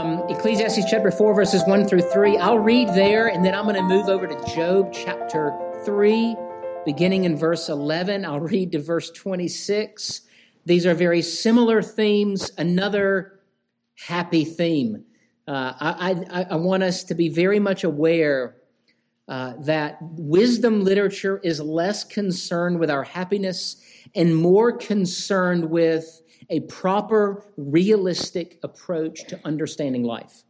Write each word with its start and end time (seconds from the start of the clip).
um, 0.00 0.22
Ecclesiastes 0.30 0.88
chapter 0.88 1.10
4, 1.10 1.34
verses 1.34 1.62
1 1.66 1.86
through 1.86 2.00
3. 2.00 2.38
I'll 2.38 2.58
read 2.58 2.88
there, 2.88 3.28
and 3.28 3.44
then 3.44 3.54
I'm 3.54 3.64
going 3.64 3.76
to 3.76 3.82
move 3.82 4.08
over 4.08 4.26
to 4.26 4.54
Job 4.54 4.94
chapter 4.94 5.52
3, 5.84 6.34
beginning 6.86 7.24
in 7.24 7.36
verse 7.36 7.68
11. 7.68 8.24
I'll 8.24 8.40
read 8.40 8.72
to 8.72 8.78
verse 8.78 9.10
26. 9.10 10.22
These 10.64 10.86
are 10.86 10.94
very 10.94 11.20
similar 11.20 11.82
themes, 11.82 12.50
another 12.56 13.40
happy 14.06 14.46
theme. 14.46 15.04
Uh, 15.46 15.74
I, 15.78 16.24
I, 16.30 16.46
I, 16.50 16.56
want 16.56 16.82
us 16.82 17.04
to 17.04 17.14
be 17.14 17.28
very 17.28 17.58
much 17.58 17.84
aware 17.84 18.56
uh, 19.28 19.54
that 19.60 19.98
wisdom 20.00 20.82
literature 20.82 21.40
is 21.42 21.60
less 21.60 22.04
concerned 22.04 22.78
with 22.78 22.90
our 22.90 23.02
happiness 23.02 23.82
and 24.14 24.34
more 24.34 24.72
concerned 24.72 25.68
with 25.68 26.19
a 26.48 26.60
proper, 26.60 27.44
realistic 27.56 28.58
approach 28.62 29.26
to 29.28 29.40
understanding 29.44 30.04
life. 30.04 30.44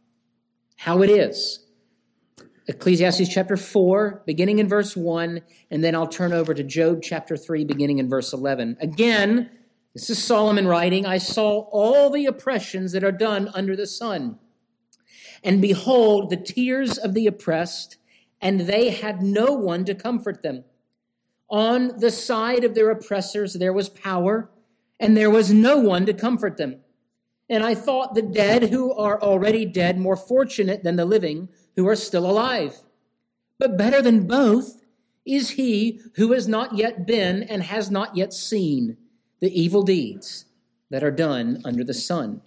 How 0.77 1.01
it 1.01 1.09
is. 1.09 1.65
Ecclesiastes 2.67 3.27
chapter 3.27 3.57
4, 3.57 4.23
beginning 4.25 4.59
in 4.59 4.67
verse 4.69 4.95
1, 4.95 5.41
and 5.71 5.83
then 5.83 5.95
I'll 5.95 6.07
turn 6.07 6.31
over 6.31 6.53
to 6.53 6.63
Job 6.63 7.01
chapter 7.01 7.35
3, 7.35 7.65
beginning 7.65 7.97
in 7.97 8.07
verse 8.07 8.33
11. 8.33 8.77
Again, 8.79 9.49
this 9.93 10.09
is 10.09 10.23
Solomon 10.23 10.67
writing 10.67 11.05
I 11.05 11.17
saw 11.17 11.67
all 11.71 12.09
the 12.09 12.25
oppressions 12.25 12.93
that 12.93 13.03
are 13.03 13.11
done 13.11 13.49
under 13.53 13.75
the 13.75 13.87
sun. 13.87 14.39
And 15.43 15.61
behold, 15.61 16.29
the 16.29 16.37
tears 16.37 16.97
of 16.97 17.13
the 17.13 17.27
oppressed, 17.27 17.97
and 18.39 18.61
they 18.61 18.91
had 18.91 19.21
no 19.21 19.53
one 19.53 19.83
to 19.85 19.95
comfort 19.95 20.43
them. 20.43 20.63
On 21.49 21.99
the 21.99 22.11
side 22.11 22.63
of 22.63 22.75
their 22.75 22.89
oppressors 22.89 23.55
there 23.55 23.73
was 23.73 23.89
power 23.89 24.49
and 25.01 25.17
there 25.17 25.31
was 25.31 25.51
no 25.51 25.79
one 25.79 26.05
to 26.05 26.13
comfort 26.13 26.57
them. 26.57 26.79
And 27.49 27.63
I 27.65 27.75
thought 27.75 28.13
the 28.13 28.21
dead 28.21 28.69
who 28.69 28.93
are 28.93 29.21
already 29.21 29.65
dead 29.65 29.97
more 29.97 30.15
fortunate 30.15 30.83
than 30.83 30.95
the 30.95 31.05
living 31.05 31.49
who 31.75 31.87
are 31.87 31.95
still 31.95 32.29
alive. 32.29 32.77
But 33.57 33.77
better 33.77 34.01
than 34.01 34.27
both 34.27 34.81
is 35.25 35.51
he 35.51 35.99
who 36.15 36.31
has 36.31 36.47
not 36.47 36.77
yet 36.77 37.05
been 37.05 37.43
and 37.43 37.63
has 37.63 37.91
not 37.91 38.15
yet 38.15 38.31
seen 38.31 38.95
the 39.39 39.59
evil 39.59 39.81
deeds 39.81 40.45
that 40.91 41.03
are 41.03 41.11
done 41.11 41.61
under 41.65 41.83
the 41.83 41.93
sun. 41.93 42.41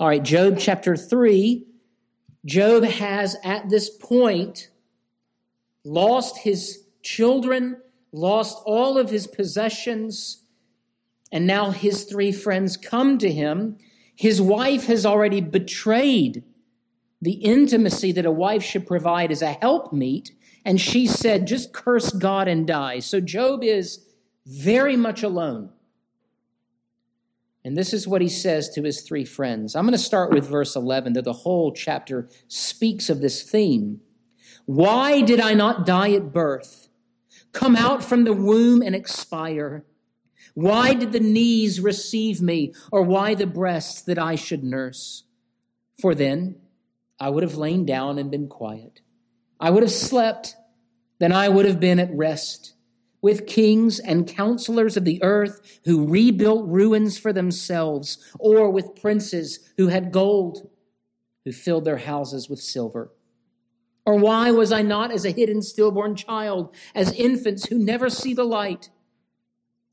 All 0.00 0.08
right, 0.08 0.22
Job 0.22 0.58
chapter 0.58 0.96
3. 0.96 1.66
Job 2.44 2.84
has 2.84 3.36
at 3.44 3.68
this 3.68 3.90
point 3.90 4.70
lost 5.84 6.38
his 6.38 6.84
children, 7.02 7.76
lost 8.12 8.62
all 8.64 8.96
of 8.96 9.10
his 9.10 9.26
possessions, 9.26 10.44
and 11.30 11.46
now 11.46 11.70
his 11.70 12.04
three 12.04 12.32
friends 12.32 12.76
come 12.76 13.18
to 13.18 13.30
him. 13.30 13.76
His 14.14 14.40
wife 14.40 14.86
has 14.86 15.04
already 15.04 15.40
betrayed 15.40 16.44
the 17.20 17.32
intimacy 17.32 18.12
that 18.12 18.26
a 18.26 18.30
wife 18.30 18.62
should 18.62 18.86
provide 18.86 19.30
as 19.30 19.42
a 19.42 19.52
helpmeet. 19.52 20.32
And 20.64 20.80
she 20.80 21.06
said, 21.06 21.46
just 21.46 21.72
curse 21.72 22.10
God 22.12 22.48
and 22.48 22.66
die. 22.66 23.00
So 23.00 23.20
Job 23.20 23.62
is 23.62 24.04
very 24.46 24.96
much 24.96 25.22
alone. 25.22 25.70
And 27.64 27.76
this 27.76 27.92
is 27.92 28.08
what 28.08 28.22
he 28.22 28.28
says 28.28 28.70
to 28.70 28.82
his 28.82 29.02
three 29.02 29.24
friends. 29.24 29.76
I'm 29.76 29.84
going 29.84 29.92
to 29.92 29.98
start 29.98 30.30
with 30.32 30.48
verse 30.48 30.74
11, 30.74 31.12
that 31.14 31.24
the 31.24 31.32
whole 31.32 31.72
chapter 31.72 32.28
speaks 32.46 33.10
of 33.10 33.20
this 33.20 33.42
theme. 33.42 34.00
Why 34.64 35.22
did 35.22 35.40
I 35.40 35.54
not 35.54 35.84
die 35.84 36.12
at 36.12 36.32
birth, 36.32 36.88
come 37.52 37.76
out 37.76 38.04
from 38.04 38.24
the 38.24 38.32
womb 38.32 38.80
and 38.80 38.94
expire? 38.94 39.84
Why 40.58 40.92
did 40.92 41.12
the 41.12 41.20
knees 41.20 41.80
receive 41.80 42.42
me, 42.42 42.74
or 42.90 43.02
why 43.02 43.36
the 43.36 43.46
breasts 43.46 44.02
that 44.02 44.18
I 44.18 44.34
should 44.34 44.64
nurse? 44.64 45.22
For 46.00 46.16
then 46.16 46.56
I 47.20 47.30
would 47.30 47.44
have 47.44 47.54
lain 47.54 47.86
down 47.86 48.18
and 48.18 48.28
been 48.28 48.48
quiet. 48.48 49.00
I 49.60 49.70
would 49.70 49.84
have 49.84 49.92
slept, 49.92 50.56
then 51.20 51.30
I 51.30 51.48
would 51.48 51.64
have 51.64 51.78
been 51.78 52.00
at 52.00 52.12
rest 52.12 52.74
with 53.22 53.46
kings 53.46 54.00
and 54.00 54.26
counselors 54.26 54.96
of 54.96 55.04
the 55.04 55.22
earth 55.22 55.78
who 55.84 56.08
rebuilt 56.08 56.66
ruins 56.66 57.16
for 57.16 57.32
themselves, 57.32 58.18
or 58.40 58.68
with 58.68 59.00
princes 59.00 59.60
who 59.76 59.86
had 59.86 60.10
gold, 60.10 60.68
who 61.44 61.52
filled 61.52 61.84
their 61.84 61.98
houses 61.98 62.50
with 62.50 62.58
silver. 62.58 63.12
Or 64.04 64.16
why 64.16 64.50
was 64.50 64.72
I 64.72 64.82
not 64.82 65.12
as 65.12 65.24
a 65.24 65.30
hidden 65.30 65.62
stillborn 65.62 66.16
child, 66.16 66.74
as 66.96 67.12
infants 67.12 67.66
who 67.66 67.78
never 67.78 68.10
see 68.10 68.34
the 68.34 68.42
light? 68.42 68.90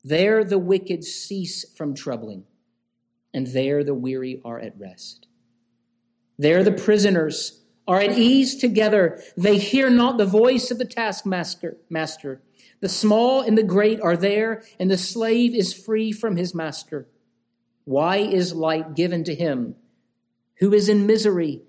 There 0.08 0.44
the 0.44 0.60
wicked 0.60 1.02
cease 1.02 1.64
from 1.74 1.92
troubling, 1.92 2.44
and 3.34 3.48
there 3.48 3.82
the 3.82 3.92
weary 3.92 4.40
are 4.44 4.60
at 4.60 4.78
rest. 4.78 5.26
There 6.38 6.62
the 6.62 6.70
prisoners 6.70 7.64
are 7.88 7.98
at 7.98 8.16
ease 8.16 8.54
together. 8.54 9.20
They 9.36 9.58
hear 9.58 9.90
not 9.90 10.16
the 10.16 10.24
voice 10.24 10.70
of 10.70 10.78
the 10.78 10.84
taskmaster. 10.84 11.78
Master. 11.90 12.40
The 12.78 12.88
small 12.88 13.40
and 13.40 13.58
the 13.58 13.64
great 13.64 14.00
are 14.00 14.16
there, 14.16 14.62
and 14.78 14.88
the 14.88 14.96
slave 14.96 15.56
is 15.56 15.74
free 15.74 16.12
from 16.12 16.36
his 16.36 16.54
master. 16.54 17.08
Why 17.84 18.18
is 18.18 18.54
light 18.54 18.94
given 18.94 19.24
to 19.24 19.34
him 19.34 19.74
who 20.60 20.72
is 20.72 20.88
in 20.88 21.04
misery, 21.04 21.62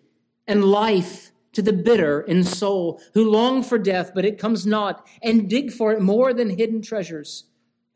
and 0.46 0.64
life 0.64 1.32
to 1.54 1.64
the 1.64 1.74
bitter 1.74 2.22
in 2.22 2.44
soul, 2.44 3.02
who 3.16 3.28
long 3.32 3.64
for 3.64 3.80
death, 3.80 4.12
but 4.14 4.26
it 4.26 4.38
comes 4.38 4.68
not, 4.68 5.08
and 5.24 5.50
dig 5.50 5.72
for 5.72 5.92
it 5.92 6.02
more 6.04 6.36
than 6.36 6.52
hidden 6.52 6.84
treasures? 6.84 7.46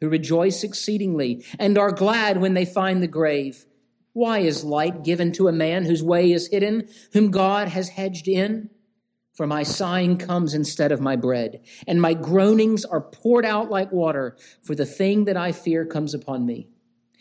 Who 0.02 0.10
rejoice 0.10 0.64
exceedingly 0.64 1.46
and 1.60 1.78
are 1.78 1.92
glad 1.92 2.42
when 2.42 2.56
they 2.56 2.66
find 2.66 3.02
the 3.02 3.08
grave. 3.08 3.66
Why 4.14 4.40
is 4.40 4.64
light 4.64 5.04
given 5.04 5.32
to 5.34 5.48
a 5.48 5.54
man 5.54 5.86
whose 5.86 6.04
way 6.04 6.32
is 6.32 6.48
hidden, 6.48 6.90
whom 7.14 7.32
God 7.32 7.70
has 7.70 7.90
hedged 7.90 8.28
in? 8.28 8.70
For 9.34 9.48
my 9.48 9.64
sighing 9.64 10.18
comes 10.18 10.54
instead 10.54 10.92
of 10.92 11.00
my 11.00 11.16
bread, 11.16 11.62
and 11.88 12.02
my 12.02 12.14
groanings 12.14 12.84
are 12.84 13.00
poured 13.00 13.46
out 13.46 13.70
like 13.70 13.92
water, 13.92 14.36
for 14.62 14.76
the 14.76 14.86
thing 14.86 15.24
that 15.26 15.38
I 15.38 15.54
fear 15.54 15.86
comes 15.86 16.14
upon 16.14 16.46
me, 16.46 16.68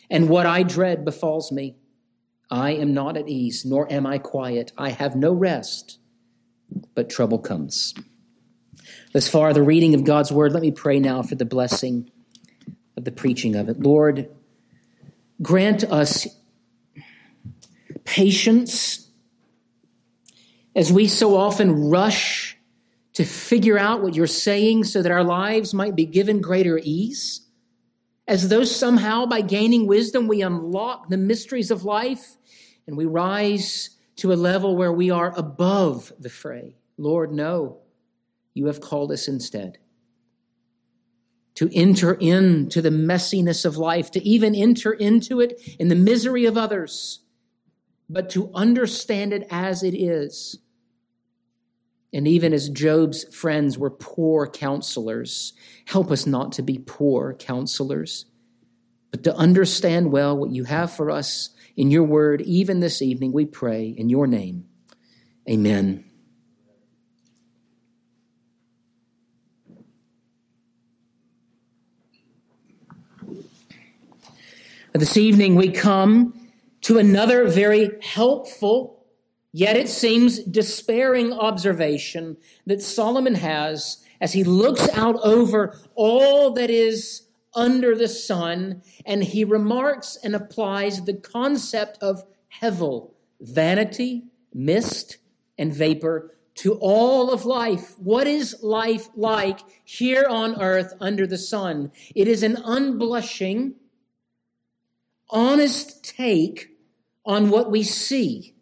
and 0.09 0.27
what 0.27 0.45
I 0.45 0.63
dread 0.63 1.05
befalls 1.05 1.53
me. 1.53 1.77
I 2.49 2.71
am 2.71 2.93
not 2.93 3.15
at 3.15 3.29
ease, 3.29 3.63
nor 3.63 3.91
am 3.91 4.05
I 4.05 4.17
quiet. 4.17 4.73
I 4.77 4.89
have 4.89 5.15
no 5.15 5.31
rest, 5.31 5.99
but 6.93 7.09
trouble 7.09 7.39
comes. 7.39 7.93
Thus 9.13 9.29
far, 9.29 9.53
the 9.53 9.63
reading 9.63 9.95
of 9.95 10.03
God's 10.03 10.33
word. 10.33 10.51
Let 10.51 10.61
me 10.61 10.71
pray 10.71 10.99
now 10.99 11.23
for 11.23 11.35
the 11.35 11.45
blessing 11.45 12.11
of 13.01 13.05
the 13.05 13.11
preaching 13.11 13.55
of 13.55 13.67
it. 13.67 13.79
Lord, 13.79 14.29
grant 15.41 15.83
us 15.85 16.27
patience 18.03 19.09
as 20.75 20.93
we 20.93 21.07
so 21.07 21.35
often 21.35 21.89
rush 21.89 22.55
to 23.13 23.25
figure 23.25 23.79
out 23.79 24.03
what 24.03 24.13
you're 24.13 24.27
saying 24.27 24.83
so 24.83 25.01
that 25.01 25.11
our 25.11 25.23
lives 25.23 25.73
might 25.73 25.95
be 25.95 26.05
given 26.05 26.41
greater 26.41 26.79
ease. 26.83 27.41
As 28.27 28.49
though 28.49 28.63
somehow 28.63 29.25
by 29.25 29.41
gaining 29.41 29.87
wisdom 29.87 30.27
we 30.27 30.43
unlock 30.43 31.09
the 31.09 31.17
mysteries 31.17 31.71
of 31.71 31.83
life 31.83 32.37
and 32.85 32.95
we 32.95 33.05
rise 33.05 33.97
to 34.17 34.31
a 34.31 34.35
level 34.35 34.77
where 34.77 34.93
we 34.93 35.09
are 35.09 35.33
above 35.35 36.13
the 36.19 36.29
fray. 36.29 36.75
Lord, 36.97 37.33
no, 37.33 37.79
you 38.53 38.67
have 38.67 38.79
called 38.79 39.11
us 39.11 39.27
instead 39.27 39.79
to 41.55 41.69
enter 41.73 42.13
into 42.13 42.81
the 42.81 42.89
messiness 42.89 43.65
of 43.65 43.77
life, 43.77 44.11
to 44.11 44.27
even 44.27 44.55
enter 44.55 44.93
into 44.93 45.39
it 45.39 45.61
in 45.79 45.89
the 45.89 45.95
misery 45.95 46.45
of 46.45 46.57
others, 46.57 47.23
but 48.09 48.29
to 48.29 48.51
understand 48.53 49.33
it 49.33 49.45
as 49.49 49.83
it 49.83 49.95
is. 49.95 50.57
And 52.13 52.27
even 52.27 52.53
as 52.53 52.69
Job's 52.69 53.23
friends 53.33 53.77
were 53.77 53.89
poor 53.89 54.47
counselors, 54.47 55.53
help 55.85 56.11
us 56.11 56.25
not 56.25 56.51
to 56.53 56.61
be 56.61 56.77
poor 56.77 57.33
counselors, 57.33 58.25
but 59.11 59.23
to 59.23 59.35
understand 59.35 60.11
well 60.11 60.37
what 60.37 60.51
you 60.51 60.65
have 60.65 60.93
for 60.93 61.09
us 61.09 61.49
in 61.75 61.89
your 61.89 62.03
word, 62.03 62.41
even 62.41 62.79
this 62.79 63.01
evening, 63.01 63.31
we 63.31 63.45
pray 63.45 63.87
in 63.87 64.09
your 64.09 64.27
name. 64.27 64.65
Amen. 65.49 66.10
This 74.93 75.15
evening 75.15 75.55
we 75.55 75.71
come 75.71 76.33
to 76.81 76.97
another 76.97 77.47
very 77.47 77.91
helpful, 78.01 79.05
yet 79.53 79.77
it 79.77 79.87
seems 79.87 80.39
despairing 80.39 81.31
observation 81.31 82.35
that 82.65 82.81
Solomon 82.81 83.35
has 83.35 84.03
as 84.19 84.33
he 84.33 84.43
looks 84.43 84.89
out 84.89 85.15
over 85.23 85.79
all 85.95 86.51
that 86.51 86.69
is 86.69 87.21
under 87.55 87.95
the 87.95 88.09
sun 88.09 88.81
and 89.05 89.23
he 89.23 89.45
remarks 89.45 90.17
and 90.21 90.35
applies 90.35 91.05
the 91.05 91.13
concept 91.13 91.97
of 92.01 92.25
hevel, 92.61 93.11
vanity, 93.39 94.25
mist, 94.53 95.19
and 95.57 95.73
vapor 95.73 96.35
to 96.55 96.73
all 96.81 97.31
of 97.31 97.45
life. 97.45 97.97
What 97.97 98.27
is 98.27 98.57
life 98.61 99.07
like 99.15 99.61
here 99.85 100.25
on 100.29 100.61
earth 100.61 100.93
under 100.99 101.25
the 101.25 101.37
sun? 101.37 101.93
It 102.13 102.27
is 102.27 102.43
an 102.43 102.57
unblushing, 102.57 103.75
honest 105.31 106.03
take 106.03 106.69
on 107.25 107.49
what 107.49 107.71
we 107.71 107.83
see. 107.83 108.55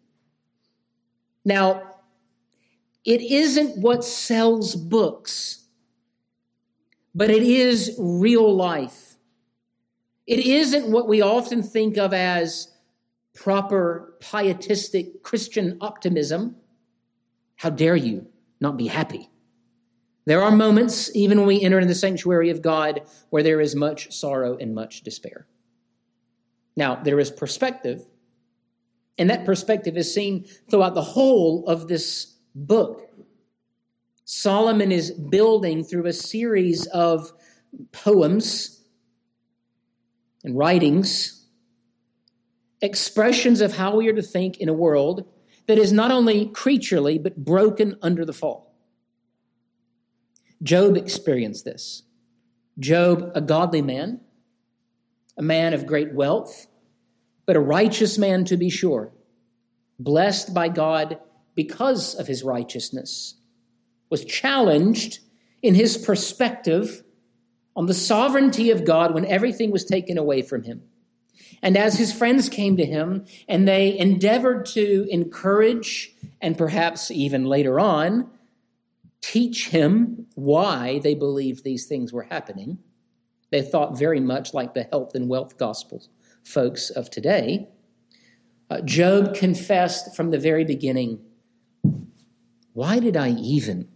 Now, 1.44 1.82
it 3.04 3.20
isn't 3.22 3.80
what 3.80 4.04
sells 4.04 4.76
books, 4.76 5.64
but 7.14 7.30
it 7.30 7.42
is 7.42 7.96
real 7.98 8.54
life. 8.54 9.16
It 10.26 10.40
isn't 10.40 10.90
what 10.90 11.08
we 11.08 11.22
often 11.22 11.62
think 11.62 11.96
of 11.96 12.12
as 12.12 12.68
proper 13.34 14.14
pietistic 14.20 15.22
Christian 15.22 15.78
optimism. 15.80 16.56
How 17.56 17.70
dare 17.70 17.96
you 17.96 18.26
not 18.60 18.76
be 18.76 18.86
happy? 18.86 19.30
There 20.26 20.42
are 20.42 20.50
moments, 20.50 21.10
even 21.16 21.38
when 21.38 21.48
we 21.48 21.62
enter 21.62 21.78
into 21.78 21.88
the 21.88 21.94
sanctuary 21.94 22.50
of 22.50 22.62
God, 22.62 23.00
where 23.30 23.42
there 23.42 23.60
is 23.60 23.74
much 23.74 24.12
sorrow 24.12 24.56
and 24.58 24.74
much 24.74 25.00
despair. 25.00 25.46
Now, 26.80 26.94
there 26.94 27.20
is 27.20 27.30
perspective, 27.30 28.00
and 29.18 29.28
that 29.28 29.44
perspective 29.44 29.98
is 29.98 30.14
seen 30.14 30.46
throughout 30.70 30.94
the 30.94 31.02
whole 31.02 31.68
of 31.68 31.88
this 31.88 32.36
book. 32.54 33.06
Solomon 34.24 34.90
is 34.90 35.10
building 35.10 35.84
through 35.84 36.06
a 36.06 36.14
series 36.14 36.86
of 36.86 37.34
poems 37.92 38.82
and 40.42 40.56
writings, 40.56 41.44
expressions 42.80 43.60
of 43.60 43.76
how 43.76 43.94
we 43.94 44.08
are 44.08 44.14
to 44.14 44.22
think 44.22 44.56
in 44.56 44.70
a 44.70 44.72
world 44.72 45.28
that 45.66 45.76
is 45.76 45.92
not 45.92 46.10
only 46.10 46.46
creaturely, 46.46 47.18
but 47.18 47.44
broken 47.44 47.96
under 48.00 48.24
the 48.24 48.32
fall. 48.32 48.74
Job 50.62 50.96
experienced 50.96 51.66
this. 51.66 52.04
Job, 52.78 53.32
a 53.34 53.42
godly 53.42 53.82
man, 53.82 54.20
a 55.36 55.42
man 55.42 55.74
of 55.74 55.84
great 55.84 56.14
wealth, 56.14 56.68
but 57.46 57.56
a 57.56 57.60
righteous 57.60 58.18
man 58.18 58.44
to 58.46 58.56
be 58.56 58.70
sure, 58.70 59.12
blessed 59.98 60.54
by 60.54 60.68
God 60.68 61.18
because 61.54 62.14
of 62.14 62.26
his 62.26 62.42
righteousness, 62.42 63.34
was 64.08 64.24
challenged 64.24 65.20
in 65.62 65.74
his 65.74 65.98
perspective 65.98 67.02
on 67.76 67.86
the 67.86 67.94
sovereignty 67.94 68.70
of 68.70 68.84
God 68.84 69.14
when 69.14 69.26
everything 69.26 69.70
was 69.70 69.84
taken 69.84 70.18
away 70.18 70.42
from 70.42 70.64
him. 70.64 70.82
And 71.62 71.76
as 71.76 71.98
his 71.98 72.12
friends 72.12 72.48
came 72.48 72.76
to 72.76 72.84
him 72.84 73.26
and 73.48 73.68
they 73.68 73.98
endeavored 73.98 74.66
to 74.66 75.06
encourage 75.10 76.14
and 76.40 76.56
perhaps 76.56 77.10
even 77.10 77.44
later 77.44 77.78
on 77.78 78.30
teach 79.20 79.68
him 79.68 80.26
why 80.34 81.00
they 81.00 81.14
believed 81.14 81.62
these 81.62 81.86
things 81.86 82.12
were 82.12 82.22
happening. 82.22 82.78
They 83.50 83.62
thought 83.62 83.98
very 83.98 84.20
much 84.20 84.54
like 84.54 84.74
the 84.74 84.84
health 84.84 85.14
and 85.14 85.28
wealth 85.28 85.58
gospel 85.58 86.02
folks 86.44 86.90
of 86.90 87.10
today. 87.10 87.68
Uh, 88.68 88.80
Job 88.82 89.34
confessed 89.34 90.14
from 90.14 90.30
the 90.30 90.38
very 90.38 90.64
beginning 90.64 91.20
why 92.72 93.00
did 93.00 93.16
I 93.16 93.30
even 93.30 93.88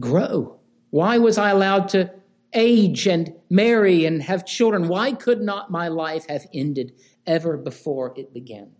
grow? 0.00 0.58
Why 0.90 1.18
was 1.18 1.36
I 1.36 1.50
allowed 1.50 1.88
to 1.90 2.10
age 2.54 3.06
and 3.06 3.34
marry 3.50 4.06
and 4.06 4.22
have 4.22 4.46
children? 4.46 4.88
Why 4.88 5.12
could 5.12 5.42
not 5.42 5.70
my 5.70 5.88
life 5.88 6.26
have 6.28 6.46
ended 6.54 6.92
ever 7.26 7.56
before 7.56 8.14
it 8.16 8.32
began? 8.32 8.70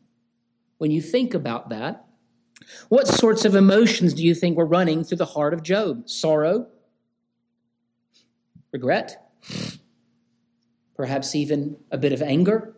When 0.79 0.91
you 0.91 1.03
think 1.03 1.35
about 1.35 1.69
that, 1.69 2.07
what 2.89 3.07
sorts 3.07 3.45
of 3.45 3.55
emotions 3.55 4.15
do 4.15 4.25
you 4.25 4.35
think 4.35 4.57
were 4.57 4.67
running 4.67 5.05
through 5.05 5.19
the 5.19 5.27
heart 5.27 5.55
of 5.55 5.63
Job? 5.63 6.09
Sorrow? 6.09 6.69
Regret? 8.73 9.23
Perhaps 10.97 11.35
even 11.35 11.77
a 11.91 11.99
bit 11.99 12.13
of 12.13 12.23
anger? 12.23 12.75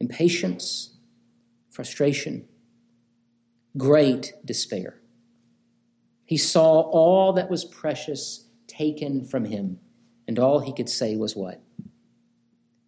Impatience? 0.00 0.96
Frustration? 1.70 2.48
Great 3.76 4.32
despair. 4.44 5.00
He 6.24 6.36
saw 6.36 6.80
all 6.80 7.32
that 7.34 7.50
was 7.50 7.64
precious 7.64 8.46
taken 8.66 9.24
from 9.24 9.44
him, 9.44 9.78
and 10.26 10.38
all 10.38 10.60
he 10.60 10.72
could 10.72 10.88
say 10.88 11.16
was 11.16 11.36
what? 11.36 11.62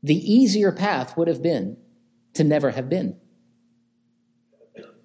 The 0.03 0.17
easier 0.17 0.73
path 0.73 1.17
would 1.17 1.29
have 1.29 1.43
been 1.43 1.77
to 2.35 2.45
never 2.45 2.71
have 2.71 2.89
been. 2.89 3.17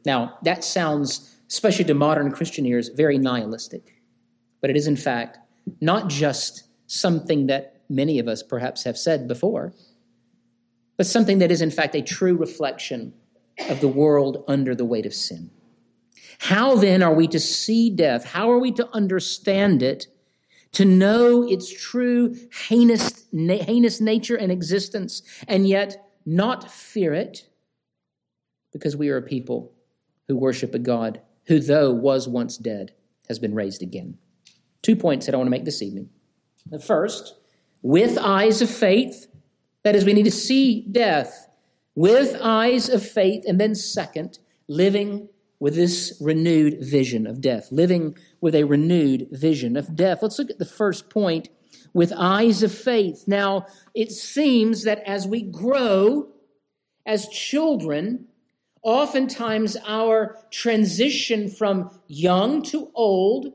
Now, 0.06 0.38
that 0.44 0.64
sounds, 0.64 1.36
especially 1.50 1.86
to 1.86 1.94
modern 1.94 2.32
Christian 2.32 2.66
ears, 2.66 2.90
very 2.90 3.18
nihilistic. 3.18 4.02
But 4.62 4.70
it 4.70 4.78
is, 4.78 4.88
in 4.88 4.96
fact, 4.96 5.40
not 5.82 6.10
just 6.10 6.64
something 6.88 7.48
that 7.48 7.75
many 7.90 8.20
of 8.20 8.28
us 8.28 8.44
perhaps 8.44 8.84
have 8.84 8.98
said 8.98 9.28
before, 9.28 9.74
but 10.98 11.06
something 11.06 11.40
that 11.40 11.52
is, 11.52 11.62
in 11.62 11.72
fact, 11.72 11.96
a 11.96 12.02
true 12.02 12.36
reflection 12.36 13.14
of 13.70 13.82
the 13.82 13.88
world 13.88 14.44
under 14.48 14.76
the 14.76 14.86
weight 14.86 15.06
of 15.06 15.14
sin. 15.14 15.50
How 16.40 16.76
then 16.76 17.02
are 17.02 17.14
we 17.14 17.28
to 17.30 17.40
see 17.40 17.90
death? 17.90 18.26
How 18.26 18.52
are 18.52 18.60
we 18.60 18.72
to 18.74 18.90
understand 18.94 19.82
it? 19.82 20.08
To 20.74 20.86
know 20.86 21.48
its 21.48 21.72
true 21.72 22.36
heinous, 22.68 23.26
heinous 23.32 24.02
nature 24.02 24.36
and 24.36 24.52
existence, 24.52 25.22
and 25.48 25.68
yet 25.68 26.12
not 26.26 26.70
fear 26.70 27.14
it, 27.14 27.48
because 28.74 28.98
we 28.98 29.10
are 29.10 29.18
a 29.18 29.22
people 29.22 29.74
who 30.28 30.36
worship 30.36 30.76
a 30.76 30.80
God 30.80 31.22
who, 31.46 31.60
though 31.60 31.94
was 31.94 32.28
once 32.28 32.58
dead, 32.58 32.92
has 33.30 33.40
been 33.40 33.54
raised 33.54 33.82
again. 33.82 34.18
Two 34.82 34.96
points 34.96 35.26
that 35.26 35.34
I 35.34 35.38
want 35.38 35.48
to 35.48 35.52
make 35.52 35.66
this 35.66 35.82
evening. 35.82 36.10
The 36.66 36.80
first, 36.80 37.36
with 37.86 38.18
eyes 38.18 38.64
of 38.64 38.70
faith, 38.70 39.28
that 39.84 39.96
is, 39.96 40.04
we 40.04 40.14
need 40.14 40.24
to 40.24 40.32
see 40.32 40.82
death 40.92 41.48
with 41.94 42.36
eyes 42.42 42.90
of 42.90 43.08
faith. 43.08 43.44
And 43.48 43.62
then, 43.62 43.76
second, 43.76 44.40
living 44.68 45.30
with 45.60 45.76
this 45.76 46.18
renewed 46.20 46.84
vision 46.84 47.28
of 47.28 47.42
death, 47.42 47.72
living 47.72 48.18
with 48.42 48.56
a 48.56 48.64
renewed 48.64 49.28
vision 49.32 49.78
of 49.78 49.96
death. 49.96 50.24
Let's 50.24 50.40
look 50.40 50.50
at 50.50 50.58
the 50.58 50.66
first 50.66 51.12
point 51.12 51.50
with 51.94 52.12
eyes 52.18 52.64
of 52.64 52.74
faith. 52.74 53.26
Now, 53.28 53.68
it 53.94 54.12
seems 54.12 54.82
that 54.86 55.04
as 55.06 55.28
we 55.28 55.44
grow 55.44 56.30
as 57.06 57.28
children, 57.28 58.26
oftentimes 58.82 59.78
our 59.86 60.40
transition 60.50 61.50
from 61.50 61.92
young 62.08 62.64
to 62.64 62.90
old 62.96 63.54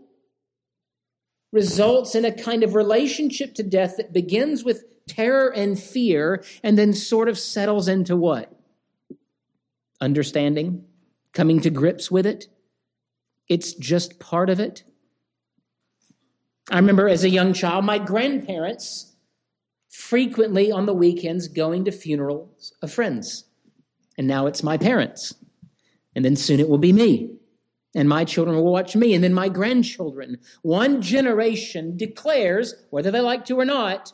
results 1.53 2.15
in 2.15 2.25
a 2.25 2.33
kind 2.33 2.63
of 2.63 2.75
relationship 2.75 3.55
to 3.55 3.63
death 3.63 3.97
that 3.97 4.13
begins 4.13 4.65
with 4.65 4.85
terror 5.09 5.49
and 5.53 5.79
fear 5.79 6.45
and 6.63 6.79
then 6.79 6.93
sort 6.93 7.29
of 7.29 7.39
settles 7.39 7.89
into 7.89 8.17
what? 8.17 8.53
Understanding, 10.01 10.85
coming 11.33 11.61
to 11.61 11.71
grips 11.71 12.11
with 12.11 12.27
it. 12.27 12.47
It's 13.49 13.75
just 13.75 14.21
part 14.21 14.49
of 14.49 14.61
it. 14.61 14.85
I 16.71 16.77
remember 16.77 17.09
as 17.09 17.25
a 17.25 17.29
young 17.29 17.53
child, 17.53 17.85
my 17.85 17.99
grandparents 17.99 19.17
frequently 19.89 20.71
on 20.71 20.87
the 20.87 20.95
weekends 20.95 21.49
going 21.49 21.85
to 21.85 21.91
funerals 21.91 22.73
of 22.81 22.93
friends. 22.93 23.45
And 24.17 24.29
now 24.29 24.47
it's 24.47 24.63
my 24.63 24.79
parents. 24.79 25.35
And 26.15 26.25
then 26.25 26.37
soon 26.37 26.61
it 26.61 26.69
will 26.69 26.79
be 26.79 26.93
me. 26.93 27.40
And 27.95 28.09
my 28.09 28.25
children 28.25 28.57
will 28.57 28.73
watch 28.73 28.95
me. 28.95 29.15
And 29.15 29.25
then 29.25 29.35
my 29.35 29.49
grandchildren. 29.49 30.39
One 30.63 31.03
generation 31.03 31.97
declares, 31.97 32.75
whether 32.91 33.11
they 33.11 33.21
like 33.21 33.45
to 33.47 33.59
or 33.59 33.65
not, 33.65 34.13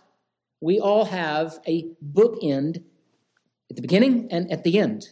we 0.60 0.80
all 0.80 1.06
have 1.06 1.58
a 1.66 1.90
bookend 2.02 2.82
at 3.68 3.76
the 3.76 3.82
beginning 3.82 4.28
and 4.30 4.50
at 4.50 4.64
the 4.64 4.78
end. 4.78 5.08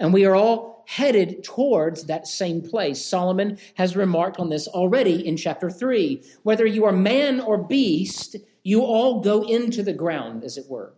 And 0.00 0.14
we 0.14 0.24
are 0.24 0.34
all 0.34 0.84
headed 0.88 1.44
towards 1.44 2.04
that 2.04 2.26
same 2.26 2.62
place. 2.62 3.04
Solomon 3.04 3.58
has 3.74 3.94
remarked 3.94 4.38
on 4.38 4.48
this 4.48 4.66
already 4.66 5.26
in 5.26 5.36
chapter 5.36 5.68
3. 5.68 6.22
Whether 6.44 6.64
you 6.64 6.86
are 6.86 6.92
man 6.92 7.40
or 7.40 7.58
beast, 7.58 8.36
you 8.62 8.82
all 8.82 9.20
go 9.20 9.42
into 9.42 9.82
the 9.82 9.92
ground, 9.92 10.44
as 10.44 10.56
it 10.56 10.64
were. 10.68 10.94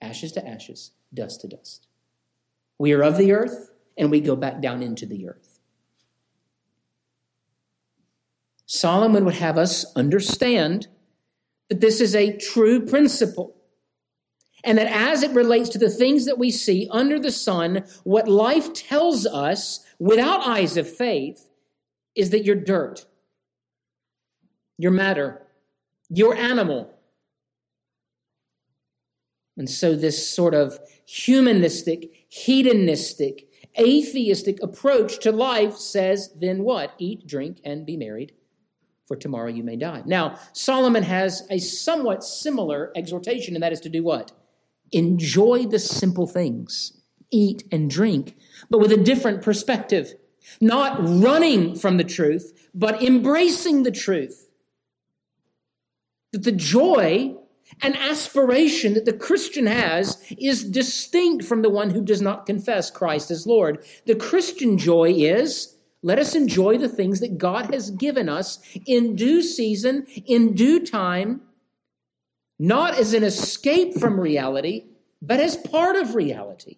Ashes 0.00 0.30
to 0.32 0.46
ashes, 0.46 0.92
dust 1.12 1.40
to 1.40 1.48
dust. 1.48 1.88
We 2.78 2.92
are 2.92 3.02
of 3.02 3.16
the 3.16 3.32
earth, 3.32 3.72
and 3.96 4.10
we 4.10 4.20
go 4.20 4.36
back 4.36 4.60
down 4.60 4.82
into 4.82 5.06
the 5.06 5.28
earth. 5.28 5.45
Solomon 8.66 9.24
would 9.24 9.34
have 9.34 9.56
us 9.56 9.86
understand 9.94 10.88
that 11.68 11.80
this 11.80 12.00
is 12.00 12.14
a 12.14 12.36
true 12.36 12.84
principle. 12.84 13.54
And 14.64 14.78
that 14.78 14.88
as 14.88 15.22
it 15.22 15.30
relates 15.30 15.68
to 15.70 15.78
the 15.78 15.90
things 15.90 16.26
that 16.26 16.38
we 16.38 16.50
see 16.50 16.88
under 16.90 17.20
the 17.20 17.30
sun, 17.30 17.84
what 18.02 18.26
life 18.26 18.72
tells 18.72 19.24
us 19.24 19.84
without 20.00 20.46
eyes 20.46 20.76
of 20.76 20.90
faith 20.90 21.48
is 22.16 22.30
that 22.30 22.44
you're 22.44 22.56
dirt, 22.56 23.06
you're 24.76 24.90
matter, 24.90 25.42
you're 26.08 26.34
animal. 26.34 26.92
And 29.56 29.70
so, 29.70 29.94
this 29.94 30.28
sort 30.28 30.54
of 30.54 30.78
humanistic, 31.06 32.26
hedonistic, 32.28 33.48
atheistic 33.78 34.60
approach 34.62 35.20
to 35.20 35.32
life 35.32 35.76
says, 35.76 36.30
then 36.36 36.64
what? 36.64 36.92
Eat, 36.98 37.26
drink, 37.26 37.60
and 37.64 37.86
be 37.86 37.96
married, 37.96 38.32
for 39.06 39.16
tomorrow 39.16 39.48
you 39.48 39.62
may 39.62 39.76
die. 39.76 40.02
Now, 40.06 40.38
Solomon 40.52 41.02
has 41.02 41.46
a 41.50 41.58
somewhat 41.58 42.24
similar 42.24 42.92
exhortation, 42.96 43.54
and 43.54 43.62
that 43.62 43.72
is 43.72 43.80
to 43.80 43.88
do 43.88 44.02
what? 44.02 44.32
enjoy 44.92 45.66
the 45.66 45.78
simple 45.78 46.26
things, 46.26 47.00
eat 47.30 47.64
and 47.72 47.90
drink, 47.90 48.36
but 48.70 48.78
with 48.78 48.92
a 48.92 48.96
different 48.96 49.42
perspective. 49.42 50.14
Not 50.60 50.98
running 51.00 51.74
from 51.74 51.96
the 51.96 52.04
truth, 52.04 52.68
but 52.72 53.02
embracing 53.02 53.82
the 53.82 53.90
truth. 53.90 54.48
That 56.32 56.44
the 56.44 56.52
joy 56.52 57.34
and 57.82 57.96
aspiration 57.96 58.94
that 58.94 59.06
the 59.06 59.12
Christian 59.12 59.66
has 59.66 60.22
is 60.38 60.62
distinct 60.62 61.44
from 61.44 61.62
the 61.62 61.70
one 61.70 61.90
who 61.90 62.00
does 62.00 62.22
not 62.22 62.46
confess 62.46 62.92
Christ 62.92 63.32
as 63.32 63.44
Lord. 63.44 63.84
The 64.06 64.14
Christian 64.14 64.78
joy 64.78 65.14
is 65.16 65.75
let 66.06 66.20
us 66.20 66.36
enjoy 66.36 66.78
the 66.78 66.88
things 66.88 67.18
that 67.18 67.36
God 67.36 67.74
has 67.74 67.90
given 67.90 68.28
us 68.28 68.60
in 68.86 69.16
due 69.16 69.42
season, 69.42 70.06
in 70.24 70.54
due 70.54 70.86
time, 70.86 71.40
not 72.60 72.96
as 72.96 73.12
an 73.12 73.24
escape 73.24 73.98
from 73.98 74.20
reality, 74.20 74.84
but 75.20 75.40
as 75.40 75.56
part 75.56 75.96
of 75.96 76.14
reality. 76.14 76.76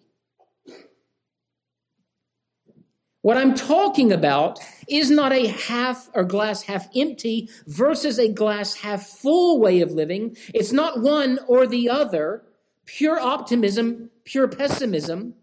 What 3.21 3.37
I'm 3.37 3.53
talking 3.53 4.11
about 4.11 4.57
is 4.87 5.11
not 5.11 5.31
a 5.31 5.45
half 5.45 6.09
or 6.15 6.23
glass 6.23 6.63
half 6.63 6.87
empty 6.95 7.51
versus 7.67 8.17
a 8.17 8.33
glass 8.33 8.77
half 8.77 9.05
full 9.05 9.59
way 9.59 9.81
of 9.81 9.91
living. 9.91 10.37
It's 10.55 10.71
not 10.71 11.01
one 11.01 11.37
or 11.47 11.67
the 11.67 11.87
other, 11.87 12.45
pure 12.87 13.19
optimism, 13.19 14.09
pure 14.23 14.47
pessimism, 14.47 15.35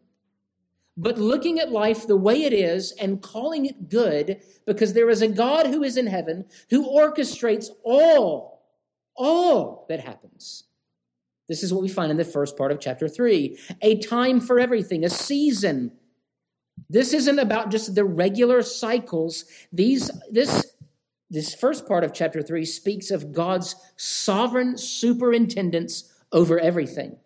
but 0.96 1.18
looking 1.18 1.58
at 1.58 1.70
life 1.70 2.06
the 2.06 2.16
way 2.16 2.44
it 2.44 2.52
is 2.52 2.92
and 2.92 3.22
calling 3.22 3.66
it 3.66 3.88
good 3.88 4.40
because 4.66 4.92
there 4.92 5.10
is 5.10 5.22
a 5.22 5.28
God 5.28 5.66
who 5.66 5.82
is 5.82 5.96
in 5.96 6.06
heaven 6.06 6.46
who 6.70 6.88
orchestrates 6.88 7.68
all, 7.84 8.62
all 9.14 9.86
that 9.88 10.00
happens. 10.00 10.64
This 11.48 11.62
is 11.62 11.72
what 11.72 11.82
we 11.82 11.88
find 11.88 12.10
in 12.10 12.16
the 12.16 12.24
first 12.24 12.56
part 12.56 12.72
of 12.72 12.80
chapter 12.80 13.08
3 13.08 13.58
a 13.82 13.98
time 13.98 14.40
for 14.40 14.58
everything, 14.58 15.04
a 15.04 15.10
season 15.10 15.92
this 16.88 17.12
isn't 17.12 17.38
about 17.38 17.70
just 17.70 17.94
the 17.94 18.04
regular 18.04 18.62
cycles. 18.62 19.44
These, 19.72 20.10
this, 20.30 20.74
this 21.30 21.54
first 21.54 21.86
part 21.86 22.04
of 22.04 22.12
chapter 22.12 22.42
3 22.42 22.64
speaks 22.64 23.10
of 23.10 23.32
God's 23.32 23.74
sovereign 23.96 24.76
superintendence 24.76 26.12
over 26.32 26.58
everything. 26.60 27.16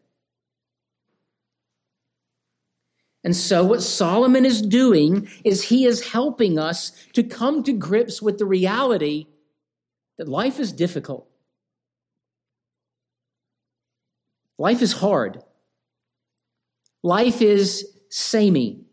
And 3.22 3.36
so, 3.36 3.64
what 3.64 3.82
Solomon 3.82 4.46
is 4.46 4.62
doing 4.62 5.28
is 5.44 5.64
he 5.64 5.84
is 5.84 6.08
helping 6.08 6.58
us 6.58 6.92
to 7.12 7.22
come 7.22 7.62
to 7.64 7.72
grips 7.72 8.22
with 8.22 8.38
the 8.38 8.46
reality 8.46 9.26
that 10.16 10.26
life 10.26 10.58
is 10.58 10.72
difficult. 10.72 11.26
Life 14.58 14.80
is 14.82 14.92
hard. 14.92 15.42
Life 17.02 17.42
is 17.42 17.86
samey. 18.08 18.84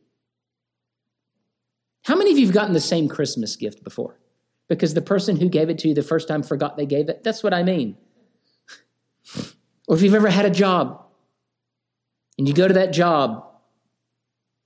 How 2.04 2.16
many 2.16 2.32
of 2.32 2.38
you 2.38 2.46
have 2.46 2.54
gotten 2.54 2.74
the 2.74 2.80
same 2.80 3.10
Christmas 3.10 3.56
gift 3.58 3.84
before? 3.84 4.18
Because 4.70 4.94
the 4.94 5.02
person 5.02 5.38
who 5.38 5.50
gave 5.50 5.70
it 5.70 5.78
to 5.80 5.90
you 5.90 5.94
the 5.94 6.04
first 6.04 6.28
time 6.28 6.44
forgot 6.44 6.78
they 6.78 6.86
gave 6.86 7.10
it? 7.10 7.24
That's 7.24 7.44
what 7.44 7.54
I 7.54 7.64
mean. 7.64 7.98
or 9.88 9.96
if 9.96 10.02
you've 10.02 10.14
ever 10.14 10.30
had 10.30 10.46
a 10.46 10.50
job 10.50 11.06
and 12.38 12.48
you 12.48 12.54
go 12.54 12.68
to 12.68 12.74
that 12.76 12.94
job 12.94 13.47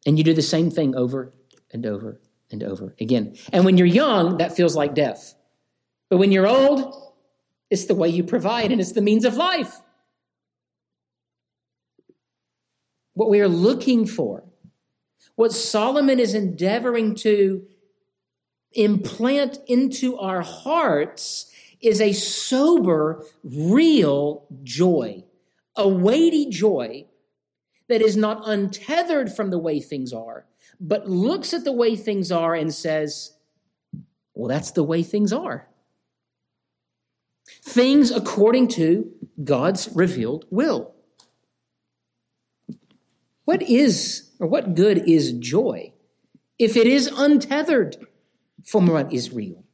and 0.06 0.18
you 0.18 0.24
do 0.24 0.34
the 0.34 0.42
same 0.42 0.72
thing 0.72 0.96
over 0.96 1.34
and 1.72 1.86
over 1.86 2.20
and 2.52 2.64
over 2.64 2.96
again. 3.00 3.36
And 3.54 3.66
when 3.66 3.78
you're 3.78 3.88
young, 3.88 4.38
that 4.38 4.56
feels 4.56 4.76
like 4.76 4.94
death. 4.94 5.36
But 6.10 6.18
when 6.18 6.32
you're 6.32 6.48
old, 6.48 7.14
it's 7.70 7.86
the 7.86 7.96
way 7.96 8.10
you 8.10 8.24
provide 8.24 8.72
and 8.72 8.82
it's 8.82 8.92
the 8.92 9.02
means 9.02 9.26
of 9.26 9.36
life. 9.36 9.80
What 13.14 13.30
we 13.30 13.40
are 13.40 13.48
looking 13.48 14.06
for 14.06 14.44
what 15.36 15.52
Solomon 15.52 16.20
is 16.20 16.36
endeavoring 16.36 17.16
to 17.16 17.66
implant 18.74 19.60
into 19.68 20.18
our 20.18 20.42
hearts 20.42 21.52
is 21.82 22.00
a 22.00 22.14
sober, 22.14 23.26
real 23.44 24.46
joy, 24.64 25.24
a 25.76 25.88
weighty 25.88 26.50
joy 26.50 27.06
that 27.92 28.02
is 28.02 28.16
not 28.16 28.42
untethered 28.46 29.34
from 29.34 29.50
the 29.50 29.60
way 29.60 29.82
things 29.82 30.14
are, 30.14 30.46
but 30.80 31.10
looks 31.10 31.54
at 31.54 31.66
the 31.66 31.74
way 31.74 31.94
things 31.98 32.32
are 32.32 32.56
and 32.56 32.74
says, 32.74 33.34
well, 34.34 34.48
that's 34.48 34.72
the 34.72 34.84
way 34.84 35.04
things 35.04 35.34
are. 35.34 35.68
Things 37.62 38.10
according 38.10 38.70
to 38.70 39.12
God's 39.44 39.90
revealed 39.94 40.46
will. 40.50 40.96
What 43.44 43.62
is 43.62 44.32
or 44.40 44.48
what 44.48 44.74
good 44.74 45.10
is 45.10 45.34
joy 45.34 45.92
if 46.58 46.78
it 46.78 46.88
is 46.88 47.08
untethered 47.08 47.98
from 48.64 48.88
what 48.88 49.12
is 49.12 49.34
real? 49.34 49.66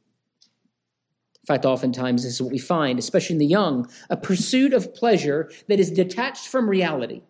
In 1.40 1.46
fact, 1.46 1.64
oftentimes 1.64 2.24
this 2.24 2.34
is 2.34 2.42
what 2.42 2.50
we 2.50 2.58
find, 2.58 2.98
especially 2.98 3.34
in 3.34 3.38
the 3.38 3.46
young, 3.46 3.88
a 4.10 4.16
pursuit 4.16 4.74
of 4.74 4.92
pleasure 4.92 5.50
that 5.68 5.78
is 5.78 5.92
detached 5.92 6.48
from 6.48 6.68
reality. 6.68 7.22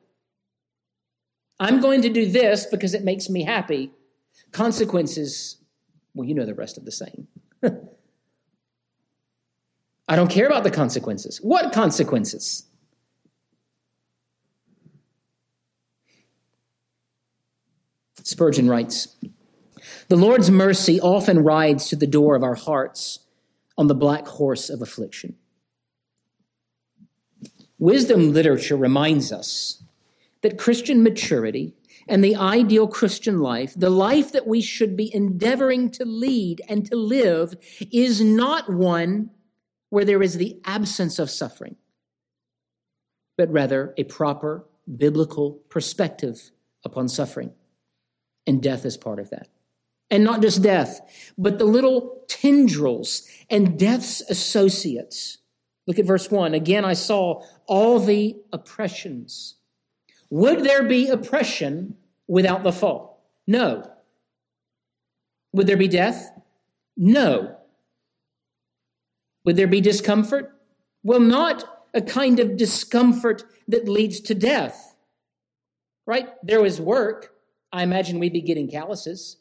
I'm 1.60 1.80
going 1.80 2.02
to 2.02 2.08
do 2.08 2.30
this 2.30 2.66
because 2.66 2.94
it 2.94 3.02
makes 3.04 3.28
me 3.28 3.42
happy. 3.42 3.90
Consequences, 4.52 5.56
well, 6.14 6.26
you 6.26 6.34
know 6.34 6.46
the 6.46 6.54
rest 6.54 6.78
of 6.78 6.84
the 6.84 6.92
saying. 6.92 7.26
I 10.08 10.16
don't 10.16 10.30
care 10.30 10.46
about 10.46 10.64
the 10.64 10.70
consequences. 10.70 11.38
What 11.38 11.72
consequences? 11.72 12.64
Spurgeon 18.22 18.68
writes 18.68 19.16
The 20.08 20.16
Lord's 20.16 20.50
mercy 20.50 21.00
often 21.00 21.40
rides 21.40 21.88
to 21.88 21.96
the 21.96 22.06
door 22.06 22.36
of 22.36 22.42
our 22.42 22.54
hearts 22.54 23.20
on 23.76 23.86
the 23.86 23.94
black 23.94 24.26
horse 24.26 24.70
of 24.70 24.82
affliction. 24.82 25.36
Wisdom 27.78 28.32
literature 28.32 28.76
reminds 28.76 29.30
us 29.32 29.82
that 30.42 30.58
Christian 30.58 31.02
maturity 31.02 31.74
and 32.06 32.24
the 32.24 32.36
ideal 32.36 32.88
Christian 32.88 33.40
life, 33.40 33.74
the 33.76 33.90
life 33.90 34.32
that 34.32 34.46
we 34.46 34.60
should 34.60 34.96
be 34.96 35.14
endeavoring 35.14 35.90
to 35.90 36.04
lead 36.04 36.62
and 36.68 36.86
to 36.86 36.96
live, 36.96 37.54
is 37.92 38.20
not 38.20 38.72
one 38.72 39.30
where 39.90 40.04
there 40.04 40.22
is 40.22 40.36
the 40.36 40.60
absence 40.64 41.18
of 41.18 41.30
suffering, 41.30 41.76
but 43.36 43.50
rather 43.50 43.94
a 43.96 44.04
proper 44.04 44.64
biblical 44.96 45.52
perspective 45.68 46.50
upon 46.84 47.08
suffering. 47.08 47.52
And 48.46 48.62
death 48.62 48.86
is 48.86 48.96
part 48.96 49.18
of 49.18 49.30
that. 49.30 49.48
And 50.10 50.24
not 50.24 50.40
just 50.40 50.62
death, 50.62 51.32
but 51.36 51.58
the 51.58 51.66
little 51.66 52.24
tendrils 52.28 53.28
and 53.50 53.78
death's 53.78 54.22
associates. 54.22 55.38
Look 55.86 55.98
at 55.98 56.06
verse 56.06 56.30
1. 56.30 56.54
Again, 56.54 56.84
I 56.84 56.94
saw 56.94 57.42
all 57.66 58.00
the 58.00 58.36
oppressions. 58.52 59.56
Would 60.30 60.64
there 60.64 60.82
be 60.82 61.08
oppression 61.08 61.96
without 62.26 62.62
the 62.62 62.72
fall? 62.72 63.24
No. 63.46 63.90
Would 65.52 65.66
there 65.66 65.76
be 65.76 65.88
death? 65.88 66.30
No. 66.96 67.56
Would 69.44 69.56
there 69.56 69.66
be 69.66 69.80
discomfort? 69.80 70.52
Well, 71.02 71.20
not 71.20 71.86
a 71.94 72.02
kind 72.02 72.38
of 72.38 72.56
discomfort 72.56 73.44
that 73.68 73.88
leads 73.88 74.20
to 74.20 74.34
death. 74.34 74.96
Right? 76.06 76.28
There 76.42 76.60
was 76.60 76.80
work, 76.80 77.34
I 77.72 77.82
imagine 77.82 78.18
we'd 78.18 78.32
be 78.32 78.40
getting 78.40 78.70
calluses. 78.70 79.36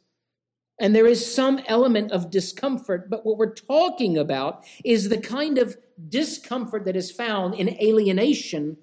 And 0.79 0.96
there 0.96 1.08
is 1.08 1.34
some 1.34 1.60
element 1.65 2.12
of 2.12 2.29
discomfort, 2.29 3.10
but 3.10 3.25
what 3.25 3.38
we're 3.38 3.53
talking 3.53 4.17
about 4.17 4.63
is 4.86 5.10
the 5.10 5.17
kind 5.17 5.58
of 5.58 5.75
discomfort 6.08 6.86
that 6.86 6.96
is 6.96 7.12
found 7.12 7.56
in 7.56 7.82
alienation 7.82 8.77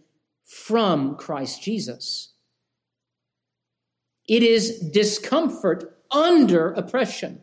from 0.44 1.16
Christ 1.16 1.62
Jesus. 1.62 2.32
It 4.26 4.42
is 4.42 4.78
discomfort 4.78 5.98
under 6.10 6.72
oppression. 6.72 7.42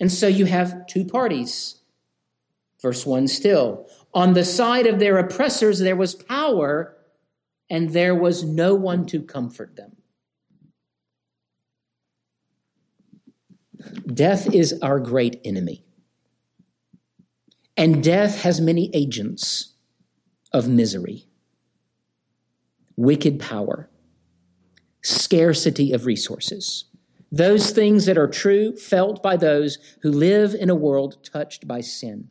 And 0.00 0.10
so 0.10 0.26
you 0.26 0.46
have 0.46 0.86
two 0.86 1.04
parties. 1.04 1.76
Verse 2.80 3.06
1 3.06 3.28
still. 3.28 3.86
On 4.12 4.34
the 4.34 4.44
side 4.44 4.86
of 4.86 4.98
their 4.98 5.18
oppressors, 5.18 5.78
there 5.78 5.96
was 5.96 6.14
power, 6.14 6.96
and 7.68 7.90
there 7.90 8.14
was 8.14 8.44
no 8.44 8.74
one 8.74 9.06
to 9.06 9.22
comfort 9.22 9.76
them. 9.76 9.96
Death 14.06 14.52
is 14.54 14.78
our 14.82 15.00
great 15.00 15.40
enemy. 15.44 15.84
And 17.76 18.02
death 18.02 18.42
has 18.42 18.60
many 18.60 18.90
agents 18.94 19.74
of 20.52 20.68
misery, 20.68 21.26
wicked 22.96 23.38
power, 23.38 23.88
scarcity 25.02 25.92
of 25.92 26.06
resources, 26.06 26.84
those 27.30 27.70
things 27.70 28.06
that 28.06 28.18
are 28.18 28.28
true, 28.28 28.76
felt 28.76 29.22
by 29.22 29.36
those 29.36 29.78
who 30.02 30.10
live 30.10 30.54
in 30.54 30.70
a 30.70 30.74
world 30.74 31.18
touched 31.24 31.66
by 31.66 31.80
sin. 31.80 32.30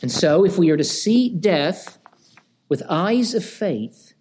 And 0.00 0.10
so, 0.10 0.44
if 0.44 0.58
we 0.58 0.70
are 0.70 0.76
to 0.76 0.84
see 0.84 1.28
death 1.28 1.98
with 2.68 2.82
eyes 2.88 3.34
of 3.34 3.44
faith, 3.44 4.14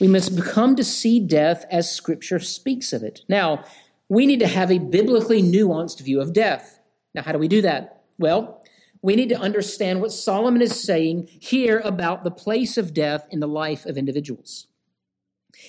we 0.00 0.08
must 0.08 0.42
come 0.42 0.74
to 0.76 0.84
see 0.84 1.20
death 1.20 1.64
as 1.70 1.90
Scripture 1.90 2.38
speaks 2.38 2.92
of 2.92 3.02
it. 3.02 3.20
Now, 3.28 3.64
we 4.08 4.26
need 4.26 4.40
to 4.40 4.46
have 4.46 4.70
a 4.70 4.78
biblically 4.78 5.42
nuanced 5.42 6.00
view 6.00 6.20
of 6.20 6.32
death. 6.32 6.80
Now, 7.14 7.22
how 7.22 7.32
do 7.32 7.38
we 7.38 7.48
do 7.48 7.62
that? 7.62 8.04
Well, 8.18 8.61
we 9.02 9.16
need 9.16 9.28
to 9.30 9.38
understand 9.38 10.00
what 10.00 10.12
Solomon 10.12 10.62
is 10.62 10.80
saying 10.80 11.28
here 11.40 11.80
about 11.84 12.22
the 12.22 12.30
place 12.30 12.78
of 12.78 12.94
death 12.94 13.26
in 13.30 13.40
the 13.40 13.48
life 13.48 13.84
of 13.84 13.98
individuals. 13.98 14.68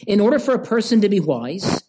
In 0.05 0.21
order 0.21 0.37
for 0.37 0.53
a 0.53 0.63
person 0.63 1.01
to 1.01 1.09
be 1.09 1.19
wise 1.19 1.83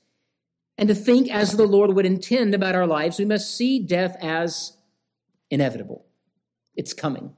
and 0.79 0.89
to 0.89 0.95
think 0.95 1.31
as 1.31 1.53
the 1.53 1.67
Lord 1.67 1.95
would 1.95 2.07
intend 2.07 2.55
about 2.55 2.75
our 2.75 2.87
lives, 2.87 3.19
we 3.19 3.27
must 3.27 3.55
see 3.55 3.79
death 3.79 4.17
as 4.21 4.77
inevitable. 5.51 6.07
It's 6.75 6.95
coming. 6.95 7.37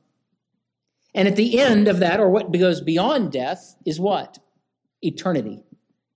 And 1.14 1.26
at 1.26 1.36
the 1.36 1.58
end 1.58 1.88
of 1.88 1.98
that, 1.98 2.20
or 2.20 2.30
what 2.30 2.52
goes 2.52 2.80
beyond 2.80 3.32
death, 3.32 3.76
is 3.84 3.98
what? 3.98 4.38
Eternity. 5.02 5.64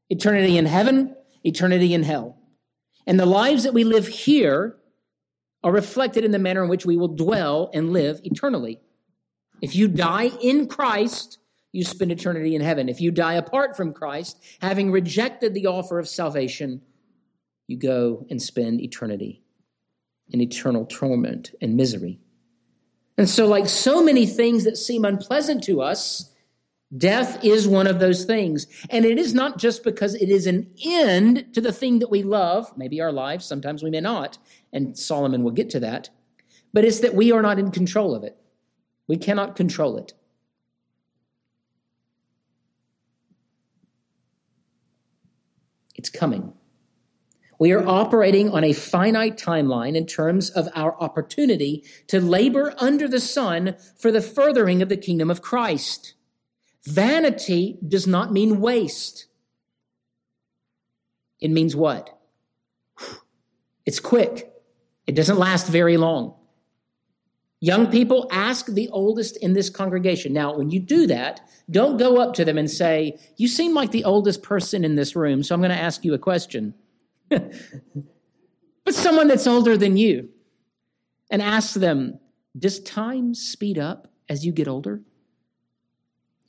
Eternity 0.09 0.56
in 0.56 0.66
heaven, 0.66 1.16
eternity 1.42 1.92
in 1.92 2.04
hell. 2.04 2.38
And 3.06 3.18
the 3.18 3.26
lives 3.26 3.64
that 3.64 3.75
we 3.75 3.82
live 3.82 4.06
here 4.06 4.76
are 5.62 5.72
reflected 5.72 6.24
in 6.24 6.30
the 6.30 6.38
manner 6.38 6.62
in 6.62 6.68
which 6.68 6.86
we 6.86 6.96
will 6.96 7.08
dwell 7.08 7.70
and 7.74 7.92
live 7.92 8.20
eternally. 8.24 8.80
If 9.60 9.76
you 9.76 9.88
die 9.88 10.30
in 10.42 10.68
Christ, 10.68 11.38
you 11.72 11.84
spend 11.84 12.10
eternity 12.10 12.54
in 12.54 12.62
heaven. 12.62 12.88
If 12.88 13.00
you 13.00 13.10
die 13.10 13.34
apart 13.34 13.76
from 13.76 13.92
Christ, 13.92 14.38
having 14.60 14.90
rejected 14.90 15.54
the 15.54 15.66
offer 15.66 15.98
of 15.98 16.08
salvation, 16.08 16.82
you 17.66 17.76
go 17.76 18.26
and 18.30 18.40
spend 18.40 18.80
eternity 18.80 19.42
in 20.30 20.40
eternal 20.40 20.86
torment 20.86 21.54
and 21.60 21.76
misery. 21.76 22.18
And 23.18 23.28
so, 23.28 23.46
like 23.46 23.68
so 23.68 24.02
many 24.02 24.26
things 24.26 24.64
that 24.64 24.76
seem 24.76 25.04
unpleasant 25.04 25.62
to 25.64 25.82
us, 25.82 26.34
death 26.97 27.44
is 27.44 27.68
one 27.68 27.87
of 27.87 28.00
those 28.00 28.25
things. 28.25 28.66
And 28.90 29.04
it 29.04 29.18
is 29.18 29.35
not 29.35 29.59
just 29.59 29.85
because 29.85 30.14
it 30.14 30.28
is 30.28 30.47
an 30.47 30.70
end 30.85 31.52
to 31.54 31.61
the 31.61 31.73
thing 31.73 32.00
that 32.00 32.11
we 32.11 32.23
love, 32.23 32.76
maybe 32.76 33.00
our 33.00 33.12
lives, 33.12 33.44
sometimes 33.44 33.82
we 33.82 33.90
may 33.90 34.00
not, 34.00 34.38
and 34.73 34.99
Solomon 34.99 35.42
will 35.42 35.50
get 35.52 35.70
to 35.70 35.80
that, 35.80 36.11
but 36.73 36.85
it's 36.85 37.00
that 37.00 37.14
we 37.14 37.32
are 37.32 37.42
not 37.42 37.59
in 37.59 37.70
control 37.70 38.14
of 38.14 38.25
it. 38.25 38.37
We 39.06 39.16
cannot 39.16 39.56
control 39.56 39.97
it. 39.97 40.14
It's 45.94 46.11
coming. 46.11 46.54
We 47.59 47.73
are 47.73 47.87
operating 47.87 48.49
on 48.50 48.64
a 48.64 48.73
finite 48.73 49.37
timeline 49.37 49.94
in 49.94 50.06
terms 50.06 50.49
of 50.49 50.66
our 50.75 50.99
opportunity 50.99 51.85
to 52.06 52.18
labor 52.18 52.73
under 52.78 53.06
the 53.06 53.20
sun 53.20 53.76
for 53.99 54.11
the 54.11 54.23
furthering 54.23 54.80
of 54.80 54.88
the 54.88 54.97
kingdom 54.97 55.30
of 55.30 55.42
Christ. 55.42 56.14
Vanity 56.87 57.78
does 57.87 58.06
not 58.06 58.32
mean 58.32 58.60
waste. 58.60 59.26
It 61.40 61.50
means 61.50 61.75
what? 61.76 62.18
It's 63.87 64.00
quick. 64.00 64.52
It 65.06 65.14
doesn't 65.14 65.38
last 65.38 65.66
very 65.66 65.96
long. 65.96 66.34
Young 67.62 67.90
people, 67.90 68.26
ask 68.30 68.66
the 68.66 68.88
oldest 68.88 69.37
in 69.38 69.52
this 69.52 69.68
congregation. 69.68 70.32
Now, 70.32 70.56
when 70.56 70.70
you 70.70 70.80
do 70.80 71.06
that, 71.08 71.40
don't 71.70 71.99
go 71.99 72.18
up 72.18 72.32
to 72.34 72.44
them 72.44 72.56
and 72.56 72.70
say, 72.70 73.18
You 73.37 73.49
seem 73.49 73.75
like 73.75 73.90
the 73.90 74.04
oldest 74.04 74.42
person 74.42 74.82
in 74.82 74.94
this 74.94 75.14
room, 75.14 75.42
so 75.42 75.54
I'm 75.54 75.60
going 75.60 75.70
to 75.70 75.76
ask 75.76 76.04
you 76.04 76.14
a 76.14 76.18
question. 76.18 76.75
but 77.28 77.52
someone 78.88 79.28
that's 79.28 79.46
older 79.46 79.76
than 79.76 79.99
you 79.99 80.30
and 81.30 81.43
ask 81.43 81.75
them, 81.75 82.19
Does 82.58 82.80
time 82.80 83.34
speed 83.34 83.78
up 83.78 84.08
as 84.28 84.47
you 84.47 84.52
get 84.52 84.66
older? 84.66 85.02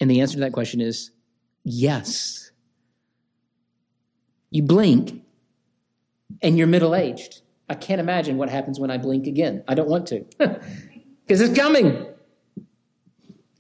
And 0.02 0.10
the 0.10 0.20
answer 0.20 0.34
to 0.34 0.40
that 0.42 0.52
question 0.52 0.82
is 0.82 1.12
yes. 1.64 2.52
You 4.50 4.64
blink 4.64 5.24
and 6.42 6.58
you're 6.58 6.68
middle 6.68 6.96
aged. 6.96 7.44
I 7.70 7.76
can't 7.76 8.02
imagine 8.02 8.38
what 8.38 8.50
happens 8.50 8.80
when 8.80 8.92
I 8.92 8.98
blink 8.98 9.28
again. 9.28 9.64
I 9.68 9.76
don't 9.76 9.88
want 9.88 10.08
to. 10.08 10.26
because 11.22 11.40
it's 11.40 11.58
coming. 11.58 12.08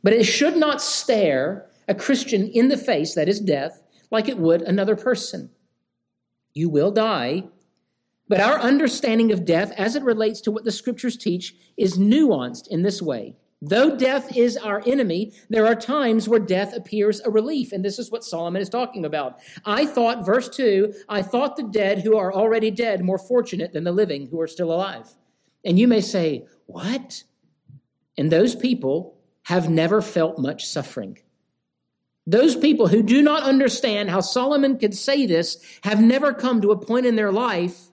But 0.03 0.13
it 0.13 0.25
should 0.25 0.57
not 0.57 0.81
stare 0.81 1.69
a 1.87 1.93
Christian 1.93 2.47
in 2.47 2.69
the 2.69 2.77
face, 2.77 3.13
that 3.13 3.29
is 3.29 3.39
death, 3.39 3.83
like 4.09 4.27
it 4.27 4.37
would 4.37 4.63
another 4.63 4.95
person. 4.95 5.51
You 6.53 6.69
will 6.69 6.91
die, 6.91 7.43
but 8.27 8.39
our 8.39 8.59
understanding 8.59 9.31
of 9.31 9.45
death 9.45 9.73
as 9.77 9.95
it 9.95 10.03
relates 10.03 10.41
to 10.41 10.51
what 10.51 10.63
the 10.63 10.71
scriptures 10.71 11.17
teach 11.17 11.55
is 11.77 11.97
nuanced 11.97 12.67
in 12.67 12.81
this 12.81 13.01
way. 13.01 13.35
Though 13.61 13.95
death 13.95 14.35
is 14.35 14.57
our 14.57 14.81
enemy, 14.87 15.33
there 15.49 15.67
are 15.67 15.75
times 15.75 16.27
where 16.27 16.39
death 16.39 16.75
appears 16.75 17.21
a 17.21 17.29
relief. 17.29 17.71
And 17.71 17.85
this 17.85 17.99
is 17.99 18.09
what 18.09 18.23
Solomon 18.23 18.61
is 18.61 18.69
talking 18.69 19.05
about. 19.05 19.39
I 19.65 19.85
thought, 19.85 20.25
verse 20.25 20.49
2, 20.49 20.93
I 21.07 21.21
thought 21.21 21.55
the 21.55 21.63
dead 21.63 21.99
who 21.99 22.17
are 22.17 22.33
already 22.33 22.71
dead 22.71 23.03
more 23.03 23.19
fortunate 23.19 23.71
than 23.71 23.83
the 23.83 23.91
living 23.91 24.27
who 24.27 24.41
are 24.41 24.47
still 24.47 24.71
alive. 24.71 25.13
And 25.63 25.77
you 25.77 25.87
may 25.87 26.01
say, 26.01 26.47
What? 26.65 27.23
And 28.17 28.31
those 28.31 28.55
people 28.55 29.17
have 29.43 29.69
never 29.69 30.01
felt 30.01 30.39
much 30.39 30.65
suffering. 30.65 31.19
Those 32.25 32.55
people 32.55 32.87
who 32.87 33.03
do 33.03 33.21
not 33.21 33.43
understand 33.43 34.09
how 34.09 34.21
Solomon 34.21 34.77
could 34.77 34.95
say 34.95 35.25
this 35.25 35.57
have 35.83 36.01
never 36.01 36.33
come 36.33 36.61
to 36.61 36.71
a 36.71 36.77
point 36.77 37.05
in 37.05 37.15
their 37.15 37.31
life 37.31 37.87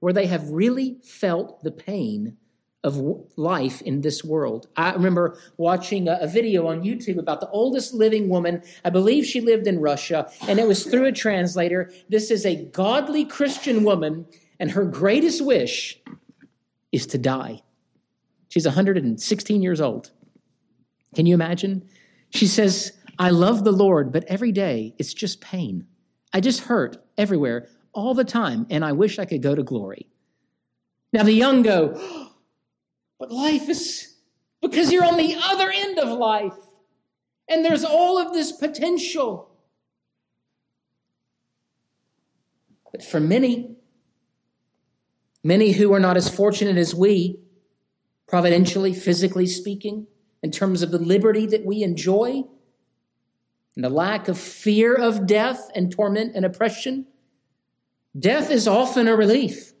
where 0.00 0.12
they 0.12 0.26
have 0.26 0.48
really 0.50 0.98
felt 1.02 1.62
the 1.62 1.70
pain 1.70 2.36
of 2.84 3.00
life 3.36 3.80
in 3.82 4.02
this 4.02 4.22
world. 4.22 4.68
I 4.76 4.92
remember 4.92 5.38
watching 5.56 6.06
a, 6.06 6.26
video 6.26 6.66
on 6.66 6.82
YouTube 6.82 7.18
about 7.18 7.40
the 7.40 7.48
oldest 7.48 7.94
living 7.94 8.28
woman. 8.28 8.62
I 8.84 8.90
believe 8.90 9.24
she 9.24 9.40
lived 9.40 9.66
in 9.66 9.80
Russia, 9.80 10.30
and 10.46 10.58
it 10.58 10.68
was 10.68 10.84
through 10.84 11.06
a 11.06 11.12
translator. 11.12 11.90
This 12.08 12.30
is 12.30 12.44
a 12.44 12.56
godly 12.66 13.24
Christian 13.24 13.84
woman, 13.84 14.26
and 14.60 14.70
her 14.70 14.84
greatest 14.84 15.44
wish 15.44 15.98
is 16.92 17.06
to 17.08 17.18
die. 17.18 17.62
She's 18.48 18.66
116 18.66 19.62
years 19.62 19.80
old. 19.80 20.10
Can 21.14 21.26
you 21.26 21.34
imagine? 21.34 21.88
She 22.30 22.46
says, 22.46 22.92
I 23.18 23.30
love 23.30 23.64
the 23.64 23.72
Lord, 23.72 24.12
but 24.12 24.24
every 24.24 24.52
day 24.52 24.94
it's 24.98 25.14
just 25.14 25.40
pain. 25.40 25.86
I 26.32 26.40
just 26.40 26.60
hurt 26.60 26.98
everywhere 27.16 27.68
all 27.92 28.12
the 28.12 28.24
time, 28.24 28.66
and 28.68 28.84
I 28.84 28.92
wish 28.92 29.18
I 29.18 29.24
could 29.24 29.42
go 29.42 29.54
to 29.54 29.62
glory. 29.62 30.08
Now 31.12 31.22
the 31.22 31.32
young 31.32 31.62
go, 31.62 32.30
but 33.24 33.32
life 33.32 33.70
is 33.70 34.16
because 34.60 34.92
you're 34.92 35.02
on 35.02 35.16
the 35.16 35.34
other 35.42 35.72
end 35.74 35.98
of 35.98 36.10
life, 36.10 36.58
and 37.48 37.64
there's 37.64 37.82
all 37.82 38.18
of 38.18 38.34
this 38.34 38.52
potential. 38.52 39.50
But 42.92 43.02
for 43.02 43.20
many, 43.20 43.76
many 45.42 45.72
who 45.72 45.94
are 45.94 46.00
not 46.00 46.18
as 46.18 46.28
fortunate 46.28 46.76
as 46.76 46.94
we, 46.94 47.40
providentially, 48.28 48.92
physically 48.92 49.46
speaking, 49.46 50.06
in 50.42 50.50
terms 50.50 50.82
of 50.82 50.90
the 50.90 50.98
liberty 50.98 51.46
that 51.46 51.64
we 51.64 51.82
enjoy 51.82 52.44
and 53.74 53.82
the 53.82 53.88
lack 53.88 54.28
of 54.28 54.38
fear 54.38 54.94
of 54.94 55.26
death 55.26 55.70
and 55.74 55.90
torment 55.90 56.36
and 56.36 56.44
oppression, 56.44 57.06
death 58.18 58.50
is 58.50 58.68
often 58.68 59.08
a 59.08 59.16
relief. 59.16 59.73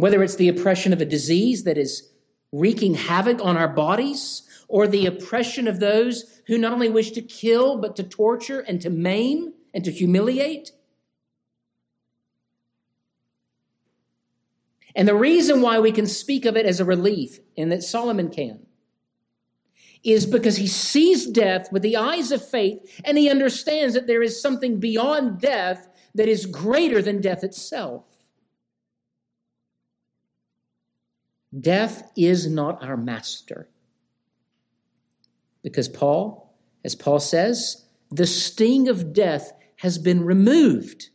Whether 0.00 0.22
it's 0.22 0.36
the 0.36 0.48
oppression 0.48 0.92
of 0.92 1.00
a 1.00 1.04
disease 1.04 1.64
that 1.64 1.78
is 1.78 2.10
wreaking 2.52 2.94
havoc 2.94 3.44
on 3.44 3.56
our 3.56 3.68
bodies, 3.68 4.42
or 4.66 4.86
the 4.86 5.06
oppression 5.06 5.68
of 5.68 5.80
those 5.80 6.40
who 6.46 6.58
not 6.58 6.72
only 6.72 6.88
wish 6.88 7.10
to 7.12 7.22
kill, 7.22 7.78
but 7.78 7.96
to 7.96 8.02
torture 8.02 8.60
and 8.60 8.80
to 8.80 8.90
maim 8.90 9.52
and 9.74 9.84
to 9.84 9.90
humiliate, 9.90 10.72
And 14.94 15.06
the 15.06 15.14
reason 15.14 15.62
why 15.62 15.78
we 15.78 15.92
can 15.92 16.06
speak 16.06 16.44
of 16.44 16.56
it 16.56 16.66
as 16.66 16.80
a 16.80 16.84
relief, 16.84 17.38
and 17.56 17.70
that 17.70 17.82
Solomon 17.82 18.30
can, 18.30 18.66
is 20.02 20.26
because 20.26 20.56
he 20.56 20.66
sees 20.66 21.26
death 21.26 21.70
with 21.70 21.82
the 21.82 21.96
eyes 21.96 22.32
of 22.32 22.46
faith 22.46 23.00
and 23.04 23.18
he 23.18 23.28
understands 23.28 23.94
that 23.94 24.06
there 24.06 24.22
is 24.22 24.40
something 24.40 24.80
beyond 24.80 25.40
death 25.40 25.88
that 26.14 26.26
is 26.26 26.46
greater 26.46 27.02
than 27.02 27.20
death 27.20 27.44
itself. 27.44 28.09
Death 31.58 32.10
is 32.16 32.46
not 32.46 32.82
our 32.82 32.96
master. 32.96 33.68
Because 35.62 35.88
Paul, 35.88 36.54
as 36.84 36.94
Paul 36.94 37.20
says, 37.20 37.84
the 38.10 38.26
sting 38.26 38.88
of 38.88 39.12
death 39.12 39.52
has 39.76 39.98
been 39.98 40.24
removed. 40.24 41.10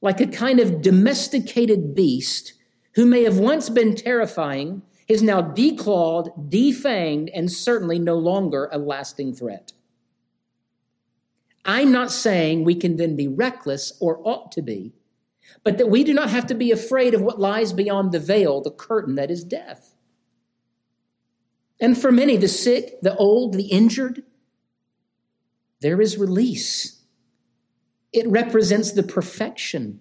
like 0.00 0.20
a 0.20 0.26
kind 0.26 0.60
of 0.60 0.82
domesticated 0.82 1.94
beast 1.94 2.54
who 2.94 3.04
may 3.04 3.24
have 3.24 3.38
once 3.38 3.68
been 3.68 3.94
terrifying, 3.94 4.82
is 5.06 5.22
now 5.22 5.40
declawed, 5.40 6.50
defanged, 6.50 7.30
and 7.34 7.50
certainly 7.50 7.98
no 7.98 8.14
longer 8.14 8.68
a 8.72 8.78
lasting 8.78 9.32
threat. 9.32 9.72
I'm 11.64 11.92
not 11.92 12.10
saying 12.10 12.64
we 12.64 12.74
can 12.74 12.96
then 12.96 13.16
be 13.16 13.28
reckless 13.28 13.96
or 14.00 14.20
ought 14.24 14.52
to 14.52 14.62
be, 14.62 14.92
but 15.64 15.78
that 15.78 15.90
we 15.90 16.04
do 16.04 16.14
not 16.14 16.30
have 16.30 16.46
to 16.46 16.54
be 16.54 16.70
afraid 16.70 17.14
of 17.14 17.20
what 17.20 17.40
lies 17.40 17.72
beyond 17.72 18.12
the 18.12 18.18
veil, 18.18 18.60
the 18.60 18.70
curtain 18.70 19.14
that 19.16 19.30
is 19.30 19.44
death. 19.44 19.94
And 21.80 21.96
for 21.96 22.10
many, 22.10 22.36
the 22.36 22.48
sick, 22.48 23.00
the 23.02 23.16
old, 23.16 23.54
the 23.54 23.66
injured, 23.66 24.22
there 25.80 26.00
is 26.00 26.18
release. 26.18 27.02
It 28.12 28.26
represents 28.28 28.92
the 28.92 29.02
perfection 29.02 30.00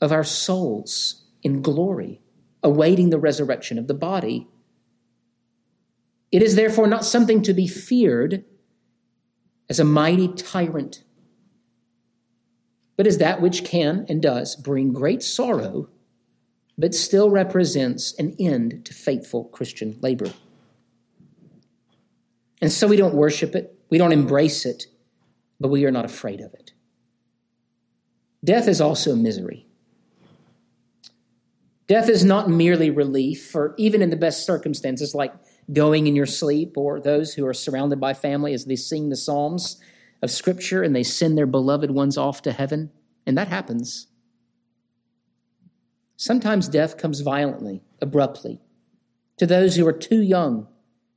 of 0.00 0.12
our 0.12 0.24
souls 0.24 1.24
in 1.42 1.62
glory, 1.62 2.20
awaiting 2.62 3.10
the 3.10 3.18
resurrection 3.18 3.78
of 3.78 3.86
the 3.86 3.94
body. 3.94 4.48
It 6.30 6.42
is 6.42 6.56
therefore 6.56 6.88
not 6.88 7.04
something 7.04 7.42
to 7.42 7.54
be 7.54 7.66
feared 7.66 8.44
as 9.70 9.80
a 9.80 9.84
mighty 9.84 10.28
tyrant, 10.28 11.03
but 12.96 13.06
is 13.06 13.18
that 13.18 13.40
which 13.40 13.64
can 13.64 14.06
and 14.08 14.22
does 14.22 14.56
bring 14.56 14.92
great 14.92 15.22
sorrow, 15.22 15.88
but 16.78 16.94
still 16.94 17.30
represents 17.30 18.14
an 18.18 18.36
end 18.38 18.84
to 18.84 18.94
faithful 18.94 19.44
Christian 19.44 19.98
labor. 20.00 20.32
And 22.60 22.72
so 22.72 22.86
we 22.86 22.96
don't 22.96 23.14
worship 23.14 23.54
it, 23.54 23.78
we 23.90 23.98
don't 23.98 24.12
embrace 24.12 24.64
it, 24.64 24.86
but 25.60 25.68
we 25.68 25.84
are 25.84 25.90
not 25.90 26.04
afraid 26.04 26.40
of 26.40 26.52
it. 26.54 26.72
Death 28.44 28.68
is 28.68 28.80
also 28.80 29.16
misery. 29.16 29.66
Death 31.86 32.08
is 32.08 32.24
not 32.24 32.48
merely 32.48 32.90
relief, 32.90 33.46
for 33.50 33.74
even 33.76 34.00
in 34.00 34.10
the 34.10 34.16
best 34.16 34.46
circumstances, 34.46 35.14
like 35.14 35.34
going 35.72 36.06
in 36.06 36.16
your 36.16 36.26
sleep, 36.26 36.76
or 36.76 37.00
those 37.00 37.34
who 37.34 37.46
are 37.46 37.54
surrounded 37.54 38.00
by 38.00 38.14
family 38.14 38.54
as 38.54 38.64
they 38.64 38.76
sing 38.76 39.08
the 39.08 39.16
Psalms 39.16 39.80
of 40.24 40.30
Scripture 40.30 40.82
and 40.82 40.96
they 40.96 41.02
send 41.02 41.36
their 41.36 41.46
beloved 41.46 41.90
ones 41.90 42.16
off 42.16 42.40
to 42.42 42.52
heaven. 42.52 42.90
And 43.26 43.36
that 43.36 43.48
happens. 43.48 44.08
Sometimes 46.16 46.66
death 46.66 46.96
comes 46.96 47.20
violently, 47.20 47.82
abruptly, 48.00 48.60
to 49.36 49.46
those 49.46 49.76
who 49.76 49.86
are 49.86 49.92
too 49.92 50.22
young, 50.22 50.66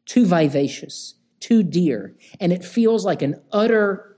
too 0.05 0.25
vivacious, 0.25 1.15
too 1.39 1.63
dear, 1.63 2.15
and 2.39 2.51
it 2.51 2.65
feels 2.65 3.05
like 3.05 3.21
an 3.21 3.41
utter 3.51 4.15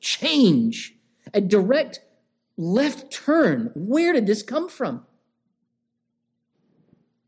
change, 0.00 0.94
a 1.32 1.40
direct 1.40 2.00
left 2.56 3.10
turn. 3.10 3.70
Where 3.74 4.12
did 4.12 4.26
this 4.26 4.42
come 4.42 4.68
from? 4.68 5.06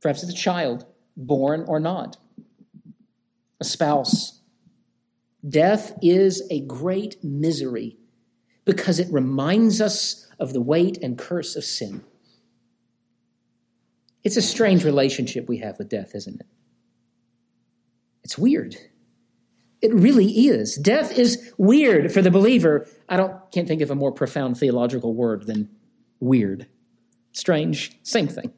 Perhaps 0.02 0.22
it's 0.22 0.32
a 0.32 0.36
child, 0.36 0.84
born 1.16 1.64
or 1.66 1.80
not, 1.80 2.18
a 3.58 3.64
spouse. 3.64 4.39
Death 5.48 5.92
is 6.02 6.42
a 6.50 6.60
great 6.60 7.22
misery 7.24 7.96
because 8.64 8.98
it 8.98 9.12
reminds 9.12 9.80
us 9.80 10.26
of 10.38 10.52
the 10.52 10.60
weight 10.60 10.98
and 11.02 11.18
curse 11.18 11.56
of 11.56 11.64
sin. 11.64 12.04
It's 14.22 14.36
a 14.36 14.42
strange 14.42 14.84
relationship 14.84 15.48
we 15.48 15.58
have 15.58 15.78
with 15.78 15.88
death, 15.88 16.14
isn't 16.14 16.40
it? 16.40 16.46
It's 18.22 18.36
weird. 18.36 18.76
It 19.80 19.94
really 19.94 20.46
is. 20.46 20.76
Death 20.76 21.18
is 21.18 21.52
weird 21.56 22.12
for 22.12 22.20
the 22.20 22.30
believer. 22.30 22.86
I 23.08 23.16
don't 23.16 23.34
can't 23.50 23.66
think 23.66 23.80
of 23.80 23.90
a 23.90 23.94
more 23.94 24.12
profound 24.12 24.58
theological 24.58 25.14
word 25.14 25.46
than 25.46 25.70
weird. 26.20 26.66
Strange, 27.32 27.98
same 28.02 28.28
thing. 28.28 28.52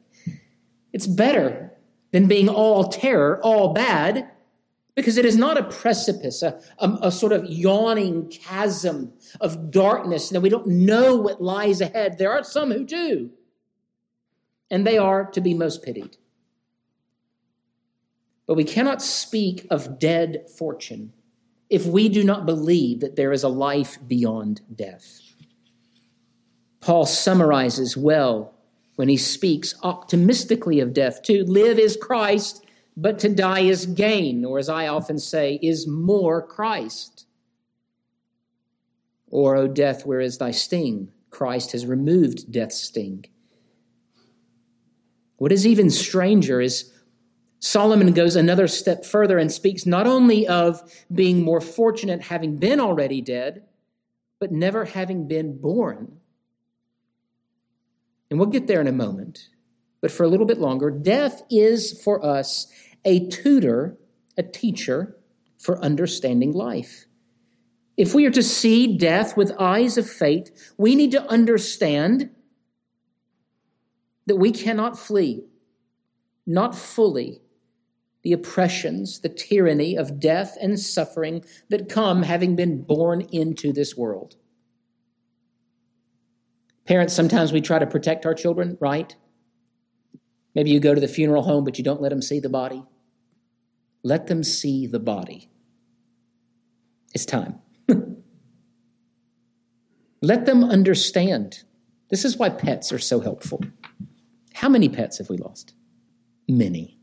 It's 0.91 1.07
better 1.07 1.71
than 2.11 2.27
being 2.27 2.49
all 2.49 2.89
terror, 2.89 3.39
all 3.41 3.73
bad, 3.73 4.29
because 4.95 5.17
it 5.17 5.25
is 5.25 5.35
not 5.35 5.57
a 5.57 5.63
precipice, 5.63 6.43
a, 6.43 6.59
a, 6.77 6.97
a, 7.03 7.11
sort 7.11 7.31
of 7.31 7.45
yawning 7.45 8.29
chasm 8.29 9.11
of 9.41 9.71
darkness 9.71 10.29
that 10.29 10.41
we 10.41 10.49
don't 10.49 10.67
know 10.67 11.15
what 11.15 11.41
lies 11.41 11.81
ahead. 11.81 12.17
There 12.17 12.31
are 12.31 12.43
some 12.43 12.71
who 12.71 12.83
do, 12.83 13.31
and 14.69 14.85
they 14.85 14.97
are 14.97 15.25
to 15.31 15.41
be 15.41 15.53
most 15.53 15.83
pitied. 15.83 16.17
But 18.45 18.55
we 18.55 18.63
cannot 18.63 19.01
speak 19.01 19.65
of 19.71 19.99
dead 19.99 20.45
fortune 20.57 21.13
if 21.69 21.85
we 21.85 22.09
do 22.09 22.23
not 22.23 22.45
believe 22.45 22.99
that 22.99 23.15
there 23.15 23.31
is 23.31 23.43
a 23.43 23.49
life 23.49 23.97
beyond 24.07 24.61
death. 24.75 25.21
Paul 26.81 27.05
summarizes 27.05 27.95
well 27.95 28.53
when 28.95 29.09
he 29.09 29.17
speaks 29.17 29.73
optimistically 29.81 30.79
of 30.81 30.93
death. 30.93 31.23
To 31.23 31.43
live 31.45 31.79
is 31.79 31.97
Christ, 31.99 32.62
but 32.95 33.19
to 33.19 33.29
die 33.29 33.61
is 33.61 33.85
gain, 33.85 34.45
or 34.45 34.59
as 34.59 34.69
I 34.69 34.87
often 34.87 35.17
say, 35.17 35.59
is 35.61 35.87
more 35.87 36.45
Christ. 36.45 37.25
Or, 39.29 39.55
O 39.55 39.67
death, 39.67 40.05
where 40.05 40.19
is 40.19 40.37
thy 40.37 40.51
sting? 40.51 41.11
Christ 41.31 41.71
has 41.71 41.87
removed 41.87 42.51
death's 42.51 42.83
sting. 42.83 43.25
What 45.37 45.51
is 45.51 45.65
even 45.65 45.89
stranger 45.89 46.61
is 46.61 46.93
Solomon 47.59 48.13
goes 48.13 48.35
another 48.35 48.67
step 48.67 49.05
further 49.05 49.37
and 49.37 49.51
speaks 49.51 49.85
not 49.85 50.05
only 50.05 50.47
of 50.47 50.81
being 51.11 51.41
more 51.41 51.61
fortunate 51.61 52.21
having 52.21 52.57
been 52.57 52.79
already 52.79 53.21
dead, 53.21 53.63
but 54.39 54.51
never 54.51 54.85
having 54.85 55.27
been 55.27 55.57
born. 55.57 56.19
And 58.29 58.39
we'll 58.39 58.49
get 58.49 58.67
there 58.67 58.81
in 58.81 58.87
a 58.87 58.91
moment. 58.91 59.47
But 60.03 60.11
for 60.11 60.23
a 60.23 60.27
little 60.27 60.45
bit 60.45 60.59
longer, 60.59 60.91
death 60.91 61.43
is 61.49 61.97
for 62.03 62.23
us 62.25 62.67
a 63.05 63.25
tutor, 63.29 63.97
a 64.37 64.43
teacher 64.43 65.15
for 65.57 65.81
understanding 65.81 66.51
life. 66.51 67.05
If 67.95 68.13
we 68.13 68.25
are 68.25 68.31
to 68.31 68.43
see 68.43 68.97
death 68.97 69.37
with 69.37 69.53
eyes 69.57 69.97
of 69.97 70.09
faith, 70.09 70.73
we 70.77 70.95
need 70.95 71.11
to 71.11 71.25
understand 71.29 72.31
that 74.25 74.35
we 74.35 74.51
cannot 74.51 74.99
flee, 74.99 75.45
not 76.45 76.75
fully, 76.75 77.41
the 78.23 78.33
oppressions, 78.33 79.21
the 79.21 79.29
tyranny 79.29 79.95
of 79.95 80.19
death 80.19 80.57
and 80.59 80.77
suffering 80.77 81.45
that 81.69 81.87
come 81.87 82.23
having 82.23 82.57
been 82.57 82.83
born 82.83 83.21
into 83.31 83.71
this 83.71 83.95
world. 83.95 84.35
Parents, 86.85 87.13
sometimes 87.13 87.53
we 87.53 87.61
try 87.61 87.79
to 87.79 87.87
protect 87.87 88.25
our 88.25 88.33
children, 88.33 88.77
right? 88.81 89.15
Maybe 90.55 90.71
you 90.71 90.79
go 90.79 90.93
to 90.93 91.01
the 91.01 91.07
funeral 91.07 91.43
home, 91.43 91.63
but 91.63 91.77
you 91.77 91.83
don't 91.83 92.01
let 92.01 92.09
them 92.09 92.21
see 92.21 92.39
the 92.39 92.49
body. 92.49 92.83
Let 94.03 94.27
them 94.27 94.43
see 94.43 94.85
the 94.85 94.99
body. 94.99 95.49
It's 97.13 97.25
time. 97.25 97.59
let 100.21 100.45
them 100.45 100.63
understand. 100.63 101.63
This 102.09 102.25
is 102.25 102.37
why 102.37 102.49
pets 102.49 102.91
are 102.91 102.99
so 102.99 103.19
helpful. 103.19 103.61
How 104.53 104.69
many 104.69 104.89
pets 104.89 105.17
have 105.17 105.29
we 105.29 105.37
lost? 105.37 105.73
Many. 106.47 106.99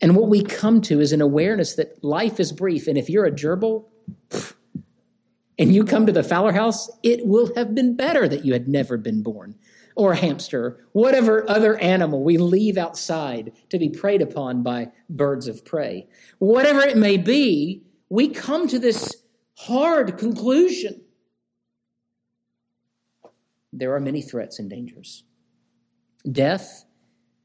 And 0.00 0.16
what 0.16 0.28
we 0.28 0.42
come 0.42 0.80
to 0.82 1.00
is 1.00 1.12
an 1.12 1.20
awareness 1.20 1.74
that 1.74 2.02
life 2.02 2.40
is 2.40 2.52
brief. 2.52 2.86
And 2.86 2.96
if 2.96 3.10
you're 3.10 3.26
a 3.26 3.30
gerbil, 3.30 3.84
and 5.60 5.74
you 5.74 5.84
come 5.84 6.06
to 6.06 6.12
the 6.12 6.22
Fowler 6.22 6.52
house, 6.52 6.90
it 7.02 7.26
will 7.26 7.54
have 7.54 7.74
been 7.74 7.94
better 7.94 8.26
that 8.26 8.46
you 8.46 8.54
had 8.54 8.66
never 8.66 8.96
been 8.96 9.22
born. 9.22 9.56
Or 9.96 10.12
a 10.12 10.16
hamster, 10.16 10.86
whatever 10.92 11.48
other 11.48 11.76
animal 11.78 12.22
we 12.22 12.38
leave 12.38 12.76
outside 12.76 13.52
to 13.70 13.78
be 13.78 13.88
preyed 13.88 14.22
upon 14.22 14.62
by 14.62 14.92
birds 15.08 15.48
of 15.48 15.64
prey. 15.64 16.08
Whatever 16.38 16.80
it 16.80 16.96
may 16.96 17.16
be, 17.16 17.82
we 18.08 18.28
come 18.28 18.68
to 18.68 18.78
this 18.78 19.16
hard 19.56 20.16
conclusion. 20.16 21.02
There 23.72 23.94
are 23.94 24.00
many 24.00 24.22
threats 24.22 24.58
and 24.58 24.70
dangers. 24.70 25.24
Death 26.30 26.84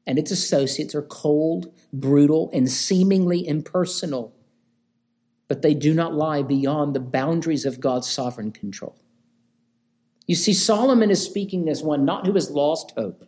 and 0.06 0.18
its 0.18 0.30
associates 0.30 0.94
are 0.94 1.02
cold, 1.02 1.72
brutal, 1.92 2.50
and 2.52 2.70
seemingly 2.70 3.46
impersonal 3.46 4.36
but 5.48 5.62
they 5.62 5.74
do 5.74 5.94
not 5.94 6.14
lie 6.14 6.42
beyond 6.42 6.94
the 6.94 7.00
boundaries 7.00 7.64
of 7.64 7.80
God's 7.80 8.08
sovereign 8.08 8.52
control. 8.52 8.96
You 10.26 10.34
see, 10.34 10.52
Solomon 10.52 11.10
is 11.10 11.24
speaking 11.24 11.68
as 11.68 11.82
one 11.82 12.04
not 12.04 12.26
who 12.26 12.32
has 12.32 12.50
lost 12.50 12.92
hope, 12.96 13.24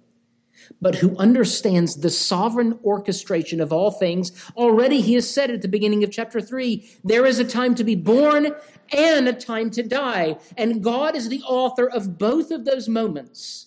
but 0.80 0.96
who 0.96 1.16
understands 1.16 1.96
the 1.96 2.10
sovereign 2.10 2.78
orchestration 2.84 3.60
of 3.60 3.72
all 3.72 3.90
things. 3.90 4.32
Already 4.56 5.00
he 5.00 5.14
has 5.14 5.32
said 5.32 5.50
at 5.50 5.62
the 5.62 5.68
beginning 5.68 6.02
of 6.02 6.10
chapter 6.10 6.40
3 6.40 6.88
there 7.04 7.24
is 7.24 7.38
a 7.38 7.44
time 7.44 7.74
to 7.76 7.84
be 7.84 7.94
born 7.94 8.54
and 8.92 9.28
a 9.28 9.32
time 9.32 9.70
to 9.70 9.82
die. 9.82 10.38
And 10.56 10.82
God 10.82 11.14
is 11.14 11.28
the 11.28 11.42
author 11.42 11.88
of 11.88 12.18
both 12.18 12.50
of 12.50 12.64
those 12.64 12.88
moments. 12.88 13.66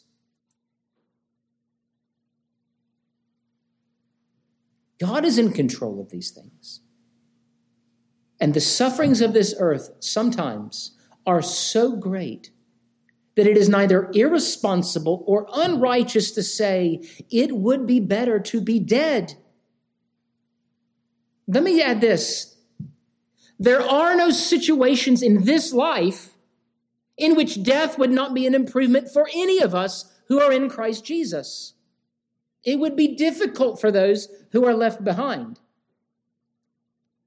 God 5.00 5.26
is 5.26 5.39
in 5.39 5.52
control 5.52 6.00
of 6.00 6.12
these 6.12 6.30
things. 6.30 6.82
And 8.39 8.54
the 8.54 8.62
sufferings 8.62 9.22
of 9.22 9.34
this 9.34 9.56
earth 9.58 9.91
sometimes 10.00 10.98
are 11.26 11.41
so 11.41 11.96
great 11.96 12.52
that 13.36 13.48
it 13.48 13.58
is 13.58 13.70
neither 13.70 14.10
irresponsible 14.13 15.24
or 15.26 15.48
unrighteous 15.54 16.32
to 16.32 16.44
say 16.44 17.02
it 17.30 17.56
would 17.56 17.88
be 17.88 18.00
better 18.00 18.39
to 18.39 18.62
be 18.62 18.80
dead. 18.80 19.36
Let 21.48 21.63
me 21.63 21.82
add 21.82 22.02
this 22.02 22.56
there 23.60 23.82
are 23.82 24.15
no 24.15 24.32
situations 24.32 25.22
in 25.22 25.44
this 25.44 25.72
life 25.72 26.36
in 27.15 27.36
which 27.36 27.62
death 27.62 28.00
would 28.00 28.10
not 28.10 28.34
be 28.34 28.48
an 28.48 28.56
improvement 28.56 29.08
for 29.08 29.30
any 29.36 29.62
of 29.62 29.76
us 29.76 30.12
who 30.28 30.41
are 30.41 30.52
in 30.52 30.67
Christ 30.67 31.06
Jesus. 31.06 31.74
It 32.63 32.80
would 32.80 32.96
be 32.96 33.15
difficult 33.15 33.80
for 33.80 33.91
those 33.91 34.30
who 34.52 34.65
are 34.65 34.74
left 34.74 35.04
behind. 35.04 35.60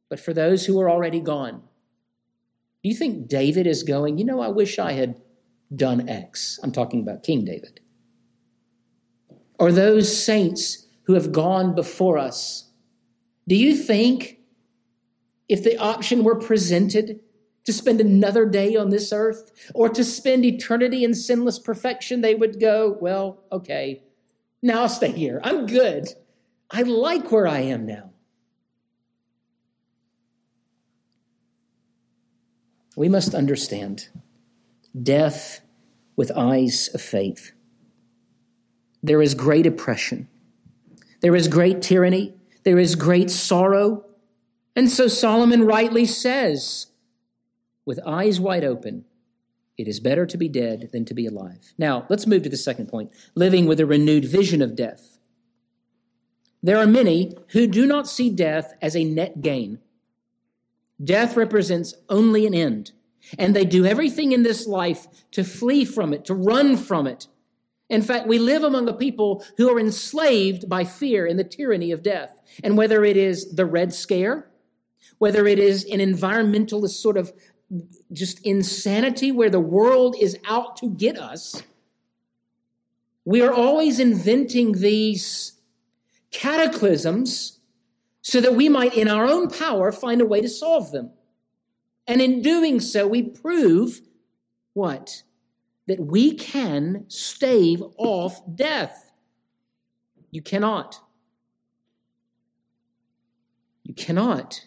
But 0.09 0.19
for 0.19 0.33
those 0.33 0.67
who 0.67 0.81
are 0.81 0.91
already 0.91 1.21
gone, 1.21 1.63
do 2.83 2.89
you 2.89 2.95
think 2.95 3.29
David 3.29 3.67
is 3.67 3.83
going, 3.83 4.19
you 4.19 4.25
know, 4.25 4.41
I 4.41 4.49
wish 4.49 4.79
I 4.79 4.93
had 4.93 5.21
done 5.77 6.09
X? 6.09 6.59
I'm 6.63 6.73
talking 6.73 7.01
about 7.01 7.23
King 7.23 7.45
David. 7.45 7.81
Or 9.59 9.73
those 9.73 10.25
saints 10.25 10.87
who 11.05 11.15
have 11.15 11.33
gone 11.33 11.75
before 11.75 12.19
us. 12.19 12.71
Do 13.47 13.55
you 13.55 13.77
think 13.77 14.39
if 15.49 15.63
the 15.63 15.77
option 15.79 16.25
were 16.25 16.39
presented 16.39 17.21
to 17.65 17.73
spend 17.73 18.01
another 18.01 18.47
day 18.47 18.77
on 18.77 18.91
this 18.91 19.13
earth 19.13 19.71
or 19.75 19.89
to 19.89 20.05
spend 20.05 20.45
eternity 20.45 21.05
in 21.05 21.15
sinless 21.15 21.59
perfection, 21.59 22.21
they 22.21 22.35
would 22.35 22.61
go, 22.61 22.97
well, 23.01 23.45
okay, 23.53 24.03
now 24.63 24.83
I'll 24.83 24.89
stay 24.89 25.13
here. 25.13 25.41
I'm 25.45 25.67
good. 25.67 26.09
I 26.71 26.83
like 26.83 27.31
where 27.31 27.47
I 27.47 27.61
am 27.61 27.87
now. 27.87 28.11
We 32.97 33.09
must 33.09 33.35
understand 33.35 34.09
death 35.03 35.61
with 36.17 36.31
eyes 36.37 36.89
of 36.95 37.01
faith. 37.01 37.53
There 39.03 39.21
is 39.21 39.35
great 39.35 39.67
oppression. 39.67 40.29
There 41.21 41.37
is 41.37 41.49
great 41.49 41.83
tyranny. 41.83 42.35
There 42.65 42.79
is 42.79 42.95
great 42.95 43.31
sorrow. 43.31 44.05
And 44.77 44.91
so 44.91 45.09
Solomon 45.09 45.65
rightly 45.65 46.07
says, 46.07 46.87
with 47.85 48.01
eyes 48.07 48.41
wide 48.41 48.65
open, 48.65 49.05
it 49.77 49.89
is 49.89 50.01
better 50.01 50.25
to 50.27 50.39
be 50.39 50.49
dead 50.49 50.91
than 50.93 51.05
to 51.05 51.15
be 51.15 51.27
alive. 51.27 51.75
Now, 51.77 52.07
let's 52.09 52.27
move 52.27 52.43
to 52.45 52.49
the 52.49 52.57
second 52.57 52.89
point 52.89 53.11
living 53.35 53.67
with 53.67 53.81
a 53.81 53.87
renewed 53.87 54.25
vision 54.25 54.63
of 54.63 54.77
death. 54.77 55.19
There 56.63 56.79
are 56.79 56.87
many 56.87 57.37
who 57.49 57.67
do 57.67 57.85
not 57.85 58.09
see 58.09 58.31
death 58.31 58.73
as 58.81 58.97
a 58.97 59.05
net 59.05 59.43
gain. 59.43 59.81
Death 61.03 61.37
represents 61.37 61.95
only 62.09 62.47
an 62.47 62.55
end, 62.55 62.93
and 63.39 63.55
they 63.55 63.65
do 63.65 63.85
everything 63.85 64.33
in 64.33 64.43
this 64.43 64.67
life 64.67 65.07
to 65.33 65.45
flee 65.45 65.85
from 65.85 66.13
it, 66.13 66.25
to 66.27 66.35
run 66.35 66.77
from 66.77 67.07
it. 67.07 67.27
In 67.91 68.03
fact, 68.03 68.27
we 68.27 68.39
live 68.39 68.63
among 68.63 68.89
a 68.89 68.95
people 68.95 69.45
who 69.57 69.69
are 69.71 69.79
enslaved 69.79 70.69
by 70.69 70.85
fear 70.85 71.27
and 71.27 71.39
the 71.39 71.45
tyranny 71.45 71.93
of 71.93 72.03
death. 72.03 72.41
And 72.63 72.77
whether 72.77 73.05
it 73.05 73.17
is 73.17 73.55
the 73.55 73.67
Red 73.67 73.93
Scare, 73.93 74.49
whether 75.19 75.47
it 75.47 75.59
is 75.59 75.85
an 75.85 76.01
environmentalist 76.01 77.01
sort 77.01 77.17
of 77.17 77.33
just 78.13 78.41
insanity 78.45 79.33
where 79.33 79.51
the 79.51 79.61
world 79.61 80.17
is 80.19 80.39
out 80.47 80.77
to 80.79 80.89
get 80.89 81.19
us, 81.19 81.63
we 83.25 83.43
are 83.43 83.53
always 83.53 84.01
inventing 84.01 84.73
these 84.73 85.53
cataclysms 86.31 87.59
so 88.23 88.41
that 88.41 88.55
we 88.55 88.69
might, 88.69 88.95
in 88.95 89.09
our 89.09 89.27
own 89.27 89.49
power, 89.49 89.93
find 89.93 90.21
a 90.21 90.27
way 90.27 90.41
to 90.41 90.49
solve 90.49 90.91
them. 90.91 91.11
And 92.07 92.21
in 92.21 92.43
doing 92.43 92.81
so, 92.81 93.07
we 93.07 93.23
prove 93.23 94.01
what? 94.75 95.23
That 95.87 96.01
we 96.01 96.35
can 96.35 97.05
stave 97.09 97.83
off 97.97 98.41
death. 98.55 99.13
You 100.31 100.43
cannot. 100.43 101.01
You 103.85 103.95
cannot. 103.95 104.67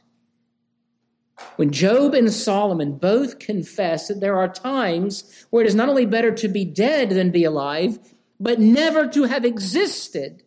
When 1.57 1.71
Job 1.71 2.13
and 2.13 2.31
Solomon 2.31 2.97
both 2.97 3.39
confess 3.39 4.07
that 4.07 4.19
there 4.19 4.37
are 4.37 4.47
times 4.47 5.45
where 5.49 5.63
it 5.63 5.67
is 5.67 5.75
not 5.75 5.89
only 5.89 6.05
better 6.05 6.31
to 6.31 6.47
be 6.47 6.65
dead 6.65 7.09
than 7.09 7.31
be 7.31 7.43
alive, 7.43 7.99
but 8.39 8.59
never 8.59 9.07
to 9.07 9.23
have 9.23 9.45
existed, 9.45 10.43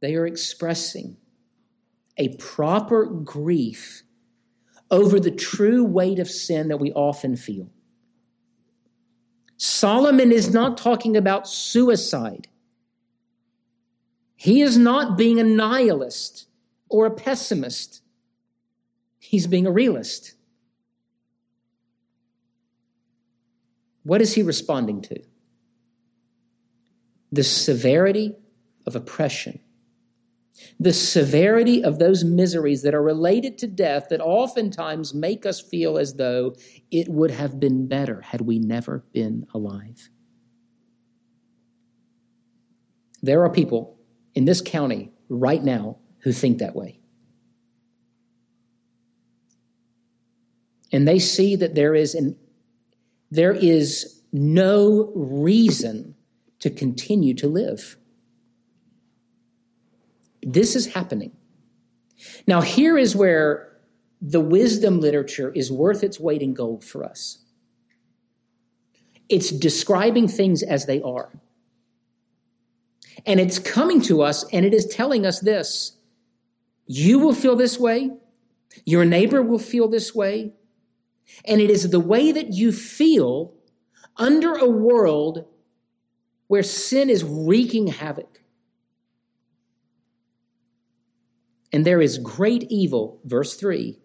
they 0.00 0.14
are 0.14 0.26
expressing 0.26 1.16
a 2.16 2.36
proper 2.36 3.06
grief 3.06 4.02
over 4.90 5.20
the 5.20 5.30
true 5.30 5.84
weight 5.84 6.18
of 6.18 6.28
sin 6.28 6.68
that 6.68 6.78
we 6.78 6.92
often 6.92 7.36
feel. 7.36 7.70
Solomon 9.56 10.32
is 10.32 10.52
not 10.52 10.78
talking 10.78 11.16
about 11.16 11.46
suicide. 11.46 12.48
He 14.34 14.62
is 14.62 14.78
not 14.78 15.18
being 15.18 15.38
a 15.38 15.44
nihilist 15.44 16.46
or 16.88 17.04
a 17.04 17.10
pessimist. 17.10 18.02
He's 19.18 19.46
being 19.46 19.66
a 19.66 19.70
realist. 19.70 20.34
What 24.02 24.22
is 24.22 24.34
he 24.34 24.42
responding 24.42 25.02
to? 25.02 25.22
The 27.30 27.44
severity 27.44 28.34
of 28.86 28.96
oppression, 28.96 29.60
the 30.80 30.92
severity 30.92 31.84
of 31.84 31.98
those 31.98 32.24
miseries 32.24 32.82
that 32.82 32.94
are 32.94 33.02
related 33.02 33.58
to 33.58 33.68
death 33.68 34.06
that 34.10 34.20
oftentimes 34.20 35.14
make 35.14 35.46
us 35.46 35.60
feel 35.60 35.98
as 35.98 36.14
though 36.14 36.56
it 36.90 37.06
would 37.08 37.30
have 37.30 37.60
been 37.60 37.86
better 37.86 38.22
had 38.22 38.40
we 38.40 38.58
never 38.58 39.04
been 39.12 39.46
alive. 39.54 40.08
There 43.22 43.44
are 43.44 43.50
people 43.50 43.98
in 44.34 44.46
this 44.46 44.62
county 44.62 45.12
right 45.28 45.62
now 45.62 45.98
who 46.22 46.32
think 46.32 46.58
that 46.58 46.74
way. 46.74 47.00
and 50.92 51.06
they 51.06 51.18
see 51.18 51.56
that 51.56 51.74
there 51.74 51.94
is 51.94 52.14
an 52.14 52.36
there 53.30 53.52
is 53.52 54.22
no 54.32 55.12
reason 55.14 56.16
to 56.58 56.68
continue 56.68 57.32
to 57.34 57.46
live. 57.46 57.96
This 60.42 60.74
is 60.74 60.94
happening. 60.94 61.32
Now, 62.46 62.60
here 62.60 62.98
is 62.98 63.16
where 63.16 63.70
the 64.20 64.40
wisdom 64.40 65.00
literature 65.00 65.50
is 65.54 65.72
worth 65.72 66.02
its 66.02 66.20
weight 66.20 66.42
in 66.42 66.54
gold 66.54 66.84
for 66.84 67.04
us. 67.04 67.38
It's 69.28 69.50
describing 69.50 70.28
things 70.28 70.62
as 70.62 70.86
they 70.86 71.00
are. 71.02 71.30
And 73.26 73.38
it's 73.40 73.58
coming 73.58 74.00
to 74.02 74.22
us 74.22 74.44
and 74.52 74.64
it 74.64 74.74
is 74.74 74.86
telling 74.86 75.24
us 75.24 75.40
this 75.40 75.96
you 76.86 77.20
will 77.20 77.34
feel 77.34 77.54
this 77.54 77.78
way, 77.78 78.10
your 78.84 79.04
neighbor 79.04 79.42
will 79.42 79.60
feel 79.60 79.86
this 79.86 80.12
way, 80.12 80.52
and 81.44 81.60
it 81.60 81.70
is 81.70 81.90
the 81.90 82.00
way 82.00 82.32
that 82.32 82.52
you 82.52 82.72
feel 82.72 83.54
under 84.16 84.54
a 84.54 84.68
world 84.68 85.46
where 86.48 86.64
sin 86.64 87.08
is 87.08 87.22
wreaking 87.22 87.86
havoc. 87.86 88.40
And 91.72 91.84
there 91.84 92.00
is 92.00 92.18
great 92.18 92.64
evil, 92.64 93.20
verse 93.24 93.54
3, 93.54 93.98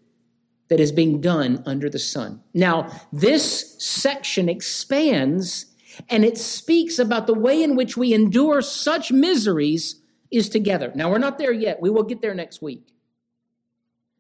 that 0.70 0.80
is 0.80 0.92
being 0.92 1.22
done 1.22 1.64
under 1.66 1.90
the 1.90 2.00
sun. 2.00 2.42
Now, 2.54 2.92
this 3.12 3.76
section 3.84 4.50
expands 4.50 5.68
and 6.10 6.26
it 6.26 6.38
speaks 6.38 7.00
about 7.00 7.28
the 7.28 7.34
way 7.34 7.64
in 7.64 7.76
which 7.76 7.96
we 7.96 8.14
endure 8.14 8.62
such 8.62 9.12
miseries 9.12 10.02
is 10.30 10.50
together. 10.50 10.92
Now, 10.96 11.10
we're 11.10 11.18
not 11.18 11.38
there 11.38 11.54
yet. 11.54 11.82
We 11.82 11.90
will 11.90 12.04
get 12.04 12.22
there 12.22 12.34
next 12.34 12.62
week. 12.62 12.94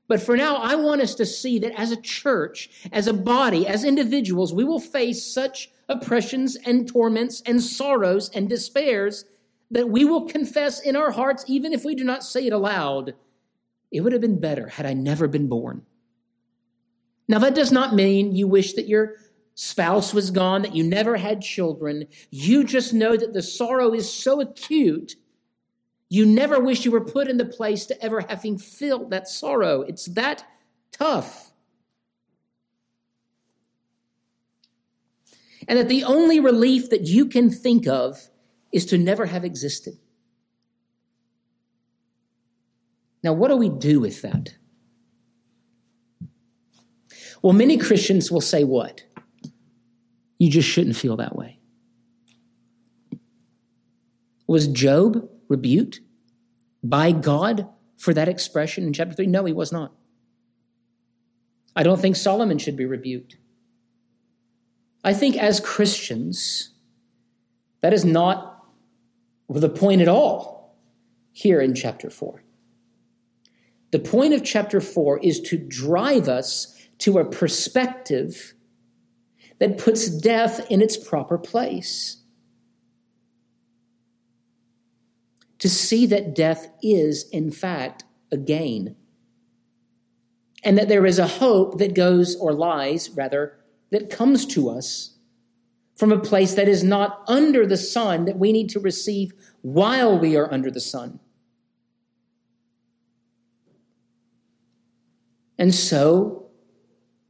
But 0.07 0.21
for 0.21 0.37
now, 0.37 0.57
I 0.57 0.75
want 0.75 1.01
us 1.01 1.15
to 1.15 1.25
see 1.25 1.59
that 1.59 1.77
as 1.79 1.91
a 1.91 1.99
church, 1.99 2.69
as 2.91 3.07
a 3.07 3.13
body, 3.13 3.65
as 3.67 3.83
individuals, 3.83 4.53
we 4.53 4.63
will 4.63 4.79
face 4.79 5.25
such 5.25 5.71
oppressions 5.89 6.55
and 6.55 6.87
torments 6.87 7.41
and 7.45 7.61
sorrows 7.61 8.29
and 8.29 8.47
despairs 8.47 9.25
that 9.71 9.89
we 9.89 10.05
will 10.05 10.25
confess 10.25 10.79
in 10.79 10.95
our 10.95 11.11
hearts, 11.11 11.43
even 11.47 11.73
if 11.73 11.83
we 11.83 11.95
do 11.95 12.03
not 12.03 12.23
say 12.23 12.45
it 12.45 12.53
aloud, 12.53 13.15
it 13.95 14.01
would 14.01 14.13
have 14.13 14.21
been 14.21 14.39
better 14.39 14.67
had 14.67 14.85
I 14.85 14.93
never 14.93 15.27
been 15.27 15.47
born. 15.47 15.83
Now, 17.27 17.39
that 17.39 17.55
does 17.55 17.71
not 17.71 17.95
mean 17.95 18.35
you 18.35 18.47
wish 18.47 18.73
that 18.73 18.87
your 18.87 19.15
spouse 19.55 20.13
was 20.13 20.31
gone, 20.31 20.61
that 20.61 20.75
you 20.75 20.83
never 20.83 21.17
had 21.17 21.41
children. 21.41 22.05
You 22.29 22.63
just 22.63 22.93
know 22.93 23.17
that 23.17 23.33
the 23.33 23.41
sorrow 23.41 23.93
is 23.93 24.11
so 24.11 24.41
acute 24.41 25.15
you 26.09 26.25
never 26.25 26.59
wish 26.59 26.85
you 26.85 26.91
were 26.91 27.03
put 27.03 27.27
in 27.27 27.37
the 27.37 27.45
place 27.45 27.85
to 27.87 28.01
ever 28.03 28.21
having 28.21 28.57
felt 28.57 29.09
that 29.09 29.27
sorrow. 29.27 29.81
It's 29.81 30.05
that 30.05 30.45
tough. 30.91 31.51
And 35.67 35.79
that 35.79 35.89
the 35.89 36.03
only 36.03 36.39
relief 36.39 36.89
that 36.91 37.01
you 37.01 37.25
can 37.25 37.49
think 37.49 37.87
of 37.87 38.29
is 38.71 38.85
to 38.87 38.97
never 38.97 39.25
have 39.25 39.43
existed. 39.43 39.97
Now, 43.25 43.33
what 43.33 43.47
do 43.47 43.57
we 43.57 43.69
do 43.69 43.99
with 43.99 44.21
that? 44.21 44.53
Well, 47.41 47.53
many 47.53 47.75
Christians 47.75 48.31
will 48.31 48.39
say 48.39 48.63
what? 48.63 49.03
You 50.37 50.51
just 50.51 50.69
shouldn't 50.69 50.95
feel 50.95 51.17
that 51.17 51.35
way. 51.35 51.57
Was 54.45 54.67
Job 54.67 55.27
rebuked 55.47 56.01
by 56.83 57.11
God 57.11 57.67
for 57.97 58.13
that 58.13 58.29
expression 58.29 58.83
in 58.83 58.93
chapter 58.93 59.15
3? 59.15 59.25
No, 59.25 59.43
he 59.45 59.53
was 59.53 59.71
not. 59.71 59.91
I 61.75 61.81
don't 61.81 61.99
think 61.99 62.17
Solomon 62.17 62.59
should 62.59 62.77
be 62.77 62.85
rebuked. 62.85 63.37
I 65.03 65.15
think 65.15 65.35
as 65.35 65.59
Christians, 65.59 66.75
that 67.81 67.91
is 67.91 68.05
not 68.05 68.63
the 69.49 69.69
point 69.69 70.01
at 70.01 70.07
all 70.07 70.77
here 71.31 71.59
in 71.59 71.73
chapter 71.73 72.11
4. 72.11 72.44
The 73.95 74.01
point 74.01 74.33
of 74.33 74.43
chapter 74.43 74.81
4 74.81 75.19
is 75.19 75.39
to 75.39 75.57
drive 75.57 76.27
us 76.27 76.75
to 76.97 77.17
a 77.17 77.23
perspective 77.23 78.53
that 79.59 79.77
puts 79.77 80.09
death 80.09 80.69
in 80.69 80.81
its 80.81 80.97
proper 80.97 81.37
place. 81.37 82.17
To 85.59 85.69
see 85.69 86.05
that 86.07 86.35
death 86.35 86.67
is, 86.83 87.29
in 87.29 87.51
fact, 87.51 88.03
a 88.33 88.35
gain. 88.35 88.97
And 90.61 90.77
that 90.77 90.89
there 90.89 91.05
is 91.05 91.17
a 91.17 91.27
hope 91.27 91.77
that 91.77 91.95
goes, 91.95 92.35
or 92.35 92.51
lies, 92.51 93.09
rather, 93.11 93.57
that 93.91 94.09
comes 94.09 94.45
to 94.47 94.69
us 94.69 95.15
from 95.95 96.11
a 96.11 96.19
place 96.19 96.55
that 96.55 96.67
is 96.67 96.83
not 96.83 97.23
under 97.29 97.65
the 97.65 97.77
sun 97.77 98.25
that 98.25 98.37
we 98.37 98.51
need 98.51 98.67
to 98.71 98.79
receive 98.81 99.31
while 99.61 100.19
we 100.19 100.35
are 100.35 100.51
under 100.51 100.69
the 100.69 100.81
sun. 100.81 101.21
And 105.57 105.73
so, 105.73 106.47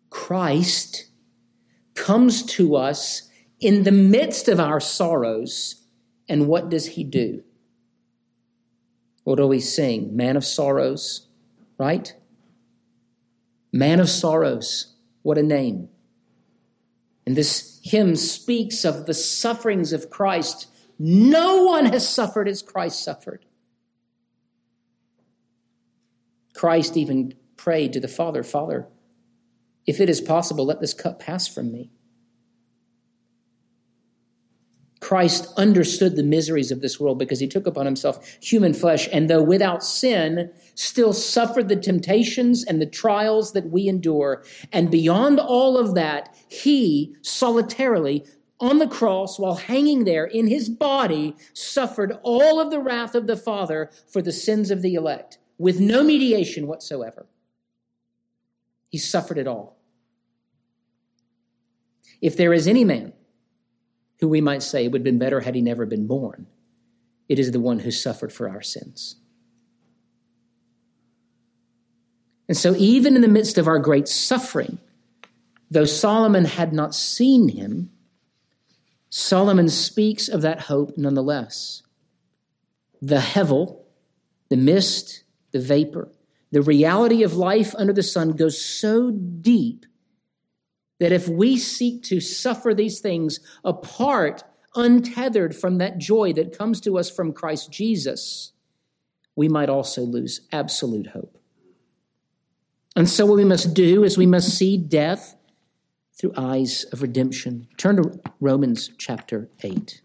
Christ 0.10 1.06
comes 1.94 2.44
to 2.44 2.76
us 2.76 3.30
in 3.60 3.84
the 3.84 3.92
midst 3.92 4.48
of 4.48 4.60
our 4.60 4.80
sorrows. 4.80 5.84
And 6.28 6.48
what 6.48 6.70
does 6.70 6.88
he 6.88 7.04
do? 7.04 7.44
What 9.24 9.38
do 9.38 9.48
we 9.48 9.60
sing? 9.60 10.16
Man 10.16 10.38
of 10.38 10.46
sorrows, 10.46 11.28
right? 11.78 12.14
Man 13.72 14.00
of 14.00 14.10
sorrows. 14.10 14.96
What 15.24 15.38
a 15.38 15.44
name. 15.44 15.90
And 17.26 17.36
this 17.36 17.80
hymn 17.84 18.16
speaks 18.16 18.86
of 18.86 19.06
the 19.06 19.14
sufferings 19.14 19.94
of 19.94 20.10
Christ. 20.10 20.68
No 21.00 21.64
one 21.64 21.88
has 21.88 22.08
suffered 22.08 22.48
as 22.48 22.62
Christ 22.62 23.04
suffered. 23.04 23.46
Christ 26.54 26.96
even 26.96 27.34
prayed 27.66 27.92
to 27.92 28.00
the 28.00 28.08
Father, 28.08 28.44
Father, 28.44 28.88
if 29.88 30.00
it 30.00 30.08
is 30.08 30.22
possible, 30.22 30.68
let 30.68 30.82
this 30.82 30.94
cup 30.94 31.20
pass 31.20 31.48
from 31.48 31.72
me. 31.72 31.90
Christ 35.00 35.52
understood 35.58 36.16
the 36.16 36.22
miseries 36.22 36.70
of 36.70 36.82
this 36.82 37.00
world 37.00 37.18
because 37.18 37.40
he 37.40 37.48
took 37.48 37.66
upon 37.66 37.88
himself 37.88 38.38
human 38.40 38.76
flesh, 38.76 39.10
and 39.12 39.32
though 39.32 39.42
without 39.42 39.84
sin, 39.84 40.52
still 40.76 41.12
suffered 41.12 41.68
the 41.68 41.76
temptations 41.76 42.64
and 42.64 42.80
the 42.80 42.86
trials 42.86 43.54
that 43.54 43.72
we 43.72 43.88
endure. 43.88 44.44
And 44.72 44.92
beyond 44.92 45.40
all 45.40 45.76
of 45.76 45.96
that, 45.96 46.36
he 46.48 47.16
solitarily 47.24 48.28
on 48.60 48.78
the 48.78 48.88
cross, 48.88 49.40
while 49.40 49.56
hanging 49.56 50.04
there 50.04 50.26
in 50.26 50.46
his 50.46 50.70
body, 50.70 51.36
suffered 51.54 52.16
all 52.22 52.60
of 52.60 52.70
the 52.70 52.80
wrath 52.80 53.16
of 53.16 53.26
the 53.26 53.36
Father 53.36 53.90
for 54.08 54.22
the 54.22 54.32
sins 54.32 54.70
of 54.70 54.84
the 54.84 54.94
elect 54.94 55.40
with 55.58 55.80
no 55.80 56.04
mediation 56.04 56.68
whatsoever. 56.68 57.26
He 58.96 59.00
suffered 59.00 59.38
it 59.38 59.46
all. 59.46 59.76
If 62.22 62.38
there 62.38 62.54
is 62.54 62.66
any 62.66 62.86
man 62.86 63.12
who 64.22 64.30
we 64.30 64.40
might 64.40 64.64
say 64.64 64.88
would 64.88 65.02
have 65.02 65.04
been 65.04 65.20
better 65.20 65.42
had 65.42 65.54
he 65.54 65.62
never 65.62 65.86
been 65.86 66.08
born, 66.08 66.48
it 67.28 67.38
is 67.38 67.52
the 67.52 67.60
one 67.60 67.80
who 67.80 67.92
suffered 67.92 68.32
for 68.32 68.48
our 68.48 68.62
sins. 68.62 69.18
And 72.48 72.56
so, 72.56 72.74
even 72.78 73.18
in 73.18 73.22
the 73.22 73.28
midst 73.28 73.58
of 73.58 73.68
our 73.68 73.80
great 73.80 74.08
suffering, 74.08 74.78
though 75.70 75.84
Solomon 75.84 76.46
had 76.46 76.72
not 76.72 76.96
seen 76.96 77.50
him, 77.50 77.92
Solomon 79.10 79.68
speaks 79.68 80.30
of 80.30 80.42
that 80.44 80.62
hope 80.62 80.98
nonetheless. 80.98 81.84
The 83.02 83.18
hevel, 83.18 83.82
the 84.48 84.56
mist, 84.56 85.26
the 85.52 85.60
vapor, 85.60 86.08
the 86.56 86.62
reality 86.62 87.22
of 87.22 87.34
life 87.34 87.76
under 87.76 87.92
the 87.92 88.02
sun 88.02 88.32
goes 88.32 88.64
so 88.64 89.12
deep 89.12 89.86
that 91.02 91.12
if 91.12 91.28
we 91.28 91.58
seek 91.58 92.02
to 92.04 92.22
suffer 92.22 92.74
these 92.74 93.02
things 93.02 93.42
apart, 93.66 94.42
untethered 94.74 95.54
from 95.54 95.80
that 95.80 95.98
joy 95.98 96.32
that 96.32 96.58
comes 96.58 96.80
to 96.80 96.98
us 96.98 97.10
from 97.10 97.34
Christ 97.34 97.74
Jesus, 97.74 98.54
we 99.36 99.50
might 99.50 99.68
also 99.68 100.04
lose 100.04 100.48
absolute 100.54 101.08
hope. 101.08 101.38
And 102.96 103.10
so, 103.10 103.26
what 103.26 103.36
we 103.36 103.44
must 103.44 103.74
do 103.74 104.06
is 104.06 104.18
we 104.18 104.26
must 104.26 104.58
see 104.58 104.78
death 104.78 105.36
through 106.18 106.32
eyes 106.38 106.86
of 106.94 107.02
redemption. 107.02 107.68
Turn 107.76 107.98
to 107.98 108.18
Romans 108.40 108.92
chapter 108.98 109.50
8. 109.62 110.02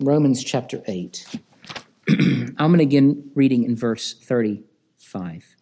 Romans 0.00 0.42
chapter 0.42 0.82
8. 0.86 1.42
I'm 2.08 2.54
going 2.56 2.72
to 2.72 2.78
begin 2.78 3.30
reading 3.34 3.64
in 3.64 3.74
verse 3.74 4.14
35. 4.14 5.56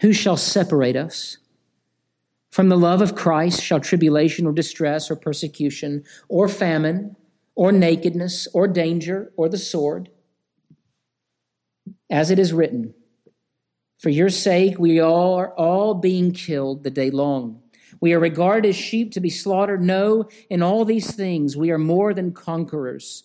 Who 0.00 0.14
shall 0.14 0.38
separate 0.38 0.96
us 0.96 1.36
from 2.50 2.70
the 2.70 2.78
love 2.78 3.02
of 3.02 3.14
Christ? 3.14 3.62
Shall 3.62 3.80
tribulation 3.80 4.46
or 4.46 4.52
distress 4.52 5.10
or 5.10 5.16
persecution 5.16 6.04
or 6.28 6.48
famine 6.48 7.16
or 7.54 7.72
nakedness 7.72 8.48
or 8.54 8.66
danger 8.66 9.32
or 9.36 9.50
the 9.50 9.58
sword? 9.58 10.08
As 12.08 12.30
it 12.30 12.38
is 12.38 12.54
written, 12.54 12.94
For 13.98 14.08
your 14.08 14.30
sake 14.30 14.78
we 14.78 14.98
are 14.98 15.52
all 15.54 15.92
being 15.92 16.32
killed 16.32 16.84
the 16.84 16.90
day 16.90 17.10
long. 17.10 17.62
We 18.00 18.12
are 18.14 18.18
regarded 18.18 18.68
as 18.68 18.76
sheep 18.76 19.12
to 19.12 19.20
be 19.20 19.30
slaughtered. 19.30 19.82
No, 19.82 20.28
in 20.48 20.62
all 20.62 20.84
these 20.84 21.14
things 21.14 21.56
we 21.56 21.70
are 21.70 21.78
more 21.78 22.14
than 22.14 22.32
conquerors 22.32 23.24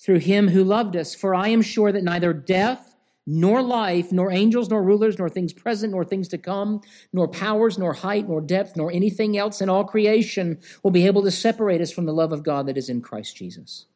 through 0.00 0.18
him 0.18 0.48
who 0.48 0.64
loved 0.64 0.96
us. 0.96 1.14
For 1.14 1.34
I 1.34 1.48
am 1.48 1.62
sure 1.62 1.92
that 1.92 2.02
neither 2.02 2.32
death, 2.32 2.96
nor 3.24 3.62
life, 3.62 4.10
nor 4.10 4.32
angels, 4.32 4.68
nor 4.68 4.82
rulers, 4.82 5.18
nor 5.18 5.28
things 5.28 5.52
present, 5.52 5.92
nor 5.92 6.04
things 6.04 6.26
to 6.28 6.38
come, 6.38 6.80
nor 7.12 7.28
powers, 7.28 7.78
nor 7.78 7.92
height, 7.92 8.28
nor 8.28 8.40
depth, 8.40 8.76
nor 8.76 8.90
anything 8.90 9.38
else 9.38 9.60
in 9.60 9.68
all 9.68 9.84
creation 9.84 10.58
will 10.82 10.90
be 10.90 11.06
able 11.06 11.22
to 11.22 11.30
separate 11.30 11.80
us 11.80 11.92
from 11.92 12.04
the 12.04 12.12
love 12.12 12.32
of 12.32 12.42
God 12.42 12.66
that 12.66 12.76
is 12.76 12.88
in 12.88 13.00
Christ 13.00 13.36
Jesus. 13.36 13.86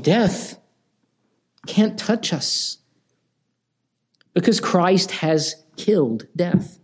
Death 0.00 0.58
can't 1.68 1.96
touch 1.96 2.32
us 2.32 2.78
because 4.34 4.60
Christ 4.60 5.12
has 5.12 5.64
killed 5.76 6.26
death. 6.36 6.78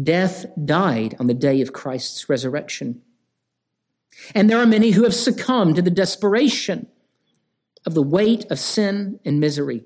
Death 0.00 0.46
died 0.62 1.16
on 1.18 1.26
the 1.26 1.34
day 1.34 1.62
of 1.62 1.72
Christ's 1.72 2.28
resurrection. 2.28 3.00
And 4.34 4.50
there 4.50 4.58
are 4.58 4.66
many 4.66 4.90
who 4.90 5.04
have 5.04 5.14
succumbed 5.14 5.76
to 5.76 5.82
the 5.82 5.90
desperation 5.90 6.88
of 7.86 7.94
the 7.94 8.02
weight 8.02 8.44
of 8.50 8.58
sin 8.58 9.20
and 9.24 9.40
misery. 9.40 9.84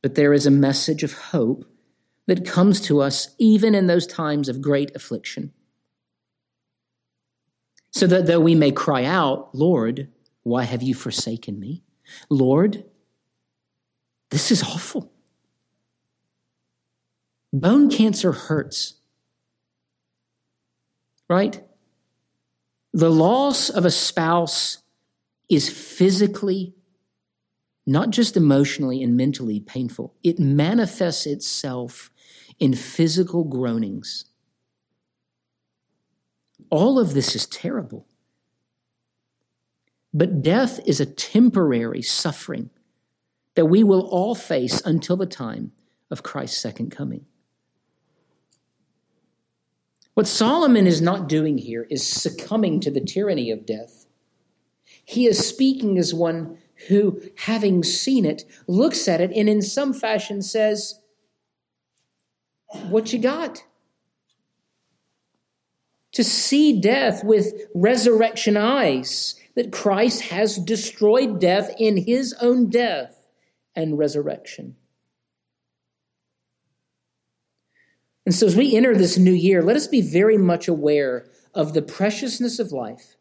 But 0.00 0.14
there 0.14 0.32
is 0.32 0.46
a 0.46 0.50
message 0.50 1.02
of 1.02 1.12
hope 1.12 1.64
that 2.26 2.46
comes 2.46 2.80
to 2.82 3.00
us 3.00 3.34
even 3.38 3.74
in 3.74 3.86
those 3.86 4.06
times 4.06 4.48
of 4.48 4.62
great 4.62 4.94
affliction. 4.94 5.52
So 7.90 8.06
that 8.06 8.26
though 8.26 8.40
we 8.40 8.54
may 8.54 8.72
cry 8.72 9.04
out, 9.04 9.54
Lord, 9.54 10.08
why 10.42 10.64
have 10.64 10.82
you 10.82 10.94
forsaken 10.94 11.60
me? 11.60 11.82
Lord, 12.30 12.84
this 14.32 14.50
is 14.50 14.64
awful. 14.64 15.12
Bone 17.52 17.88
cancer 17.88 18.32
hurts 18.32 18.94
right? 21.32 21.64
The 22.92 23.10
loss 23.10 23.70
of 23.70 23.86
a 23.86 23.90
spouse 23.90 24.82
is 25.48 25.70
physically, 25.70 26.74
not 27.86 28.10
just 28.10 28.36
emotionally 28.36 29.02
and 29.02 29.16
mentally 29.16 29.58
painful. 29.58 30.14
It 30.22 30.38
manifests 30.38 31.24
itself 31.24 32.10
in 32.58 32.74
physical 32.74 33.44
groanings. 33.44 34.26
All 36.68 36.98
of 36.98 37.14
this 37.14 37.34
is 37.34 37.46
terrible. 37.46 38.06
But 40.12 40.42
death 40.42 40.80
is 40.86 41.00
a 41.00 41.06
temporary 41.06 42.02
suffering 42.02 42.68
that 43.54 43.66
we 43.66 43.84
will 43.84 44.02
all 44.08 44.34
face 44.34 44.80
until 44.84 45.16
the 45.16 45.26
time 45.26 45.72
of 46.10 46.22
Christ's 46.22 46.60
second 46.60 46.90
coming. 46.90 47.26
What 50.14 50.26
Solomon 50.26 50.86
is 50.86 51.00
not 51.00 51.28
doing 51.28 51.58
here 51.58 51.86
is 51.88 52.06
succumbing 52.06 52.80
to 52.80 52.90
the 52.90 53.00
tyranny 53.00 53.50
of 53.50 53.64
death. 53.64 54.06
He 55.04 55.26
is 55.26 55.46
speaking 55.46 55.98
as 55.98 56.12
one 56.12 56.58
who, 56.88 57.22
having 57.36 57.82
seen 57.82 58.24
it, 58.24 58.44
looks 58.66 59.08
at 59.08 59.20
it 59.20 59.32
and 59.34 59.48
in 59.48 59.62
some 59.62 59.92
fashion 59.94 60.42
says, 60.42 61.00
What 62.88 63.12
you 63.12 63.18
got? 63.18 63.64
to 66.12 66.22
see 66.22 66.78
death 66.78 67.24
with 67.24 67.54
resurrection 67.74 68.56
eyes, 68.56 69.34
that 69.54 69.72
Christ 69.72 70.22
has 70.22 70.56
destroyed 70.56 71.40
death 71.40 71.74
in 71.78 71.96
his 71.96 72.34
own 72.40 72.70
death 72.70 73.21
and 73.74 73.98
resurrection. 73.98 74.76
And 78.24 78.34
so, 78.34 78.46
as 78.46 78.56
we 78.56 78.76
enter 78.76 78.94
this 78.94 79.18
new 79.18 79.32
year, 79.32 79.62
let 79.62 79.76
us 79.76 79.88
be 79.88 80.00
very 80.00 80.38
much 80.38 80.68
aware 80.68 81.26
of 81.54 81.74
the 81.74 81.82
preciousness 81.82 82.58
of 82.58 82.72
life 82.72 83.16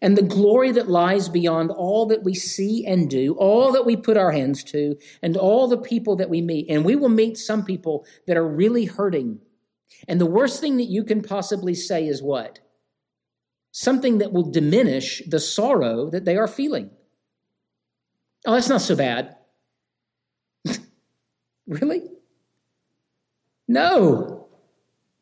and 0.00 0.16
the 0.16 0.22
glory 0.22 0.72
that 0.72 0.88
lies 0.88 1.28
beyond 1.28 1.70
all 1.70 2.06
that 2.06 2.24
we 2.24 2.34
see 2.34 2.84
and 2.84 3.08
do, 3.08 3.34
all 3.34 3.72
that 3.72 3.86
we 3.86 3.96
put 3.96 4.16
our 4.16 4.32
hands 4.32 4.64
to, 4.64 4.96
and 5.22 5.36
all 5.36 5.68
the 5.68 5.78
people 5.78 6.16
that 6.16 6.28
we 6.28 6.40
meet. 6.40 6.66
And 6.68 6.84
we 6.84 6.96
will 6.96 7.08
meet 7.08 7.38
some 7.38 7.64
people 7.64 8.04
that 8.26 8.36
are 8.36 8.46
really 8.46 8.86
hurting. 8.86 9.38
And 10.08 10.20
the 10.20 10.26
worst 10.26 10.60
thing 10.60 10.76
that 10.78 10.88
you 10.88 11.04
can 11.04 11.22
possibly 11.22 11.74
say 11.74 12.06
is 12.06 12.20
what? 12.20 12.58
Something 13.70 14.18
that 14.18 14.32
will 14.32 14.50
diminish 14.50 15.22
the 15.26 15.40
sorrow 15.40 16.10
that 16.10 16.24
they 16.24 16.36
are 16.36 16.48
feeling. 16.48 16.90
Oh, 18.44 18.54
that's 18.54 18.68
not 18.68 18.80
so 18.80 18.96
bad. 18.96 19.36
really? 21.66 22.02
No. 23.68 24.48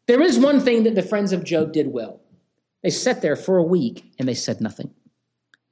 There 0.07 0.23
is 0.23 0.39
one 0.39 0.61
thing 0.61 0.85
that 0.85 0.95
the 0.95 1.03
friends 1.03 1.33
of 1.33 1.45
Job 1.45 1.73
did 1.73 1.89
well. 1.89 2.21
They 2.83 2.91
sat 2.91 3.23
there 3.23 3.37
for 3.37 3.59
a 3.59 3.63
week 3.63 4.13
and 4.19 4.27
they 4.29 4.35
said 4.35 4.61
nothing. 4.61 4.95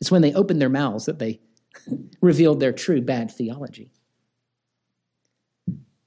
It's 0.01 0.11
when 0.11 0.23
they 0.23 0.35
opened 0.35 0.61
their 0.61 0.69
mouths 0.69 1.07
that 1.07 1.19
they 1.19 1.41
revealed 2.21 2.61
their 2.61 2.73
true 2.73 3.01
bad 3.01 3.31
theology. 3.31 3.91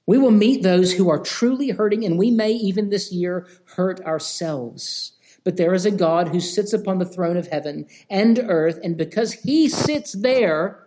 We 0.06 0.18
will 0.18 0.30
meet 0.30 0.62
those 0.62 0.92
who 0.92 1.08
are 1.08 1.20
truly 1.20 1.70
hurting, 1.70 2.04
and 2.04 2.18
we 2.18 2.30
may 2.30 2.50
even 2.50 2.90
this 2.90 3.12
year 3.12 3.46
hurt 3.76 4.00
ourselves. 4.00 5.12
But 5.44 5.56
there 5.56 5.74
is 5.74 5.86
a 5.86 5.90
God 5.90 6.28
who 6.28 6.40
sits 6.40 6.72
upon 6.72 6.98
the 6.98 7.04
throne 7.04 7.36
of 7.36 7.48
heaven 7.48 7.86
and 8.10 8.38
earth, 8.38 8.78
and 8.82 8.96
because 8.96 9.32
he 9.32 9.68
sits 9.68 10.12
there, 10.12 10.81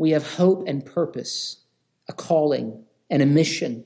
we 0.00 0.12
have 0.12 0.36
hope 0.36 0.66
and 0.66 0.86
purpose, 0.86 1.58
a 2.08 2.14
calling 2.14 2.84
and 3.10 3.22
a 3.22 3.26
mission. 3.26 3.84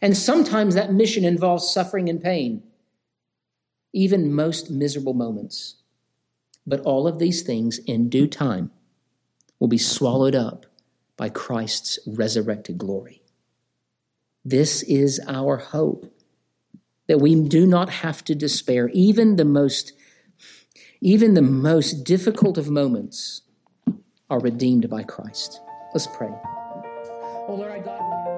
And 0.00 0.16
sometimes 0.16 0.76
that 0.76 0.92
mission 0.92 1.24
involves 1.24 1.68
suffering 1.68 2.08
and 2.08 2.22
pain, 2.22 2.62
even 3.92 4.32
most 4.32 4.70
miserable 4.70 5.14
moments. 5.14 5.74
But 6.64 6.82
all 6.82 7.08
of 7.08 7.18
these 7.18 7.42
things 7.42 7.78
in 7.78 8.08
due 8.08 8.28
time 8.28 8.70
will 9.58 9.66
be 9.66 9.78
swallowed 9.78 10.36
up 10.36 10.64
by 11.16 11.28
Christ's 11.28 11.98
resurrected 12.06 12.78
glory. 12.78 13.20
This 14.44 14.84
is 14.84 15.20
our 15.26 15.56
hope 15.56 16.06
that 17.08 17.18
we 17.18 17.34
do 17.34 17.66
not 17.66 17.90
have 17.90 18.22
to 18.26 18.36
despair 18.36 18.90
even 18.90 19.34
the 19.34 19.44
most 19.44 19.92
even 21.00 21.34
the 21.34 21.42
most 21.42 22.04
difficult 22.04 22.58
of 22.58 22.70
moments 22.70 23.42
are 24.30 24.40
redeemed 24.40 24.88
by 24.90 25.02
Christ. 25.02 25.60
Let's 25.94 26.06
pray. 26.06 26.30
Oh 27.48 27.54
Lord, 27.58 28.37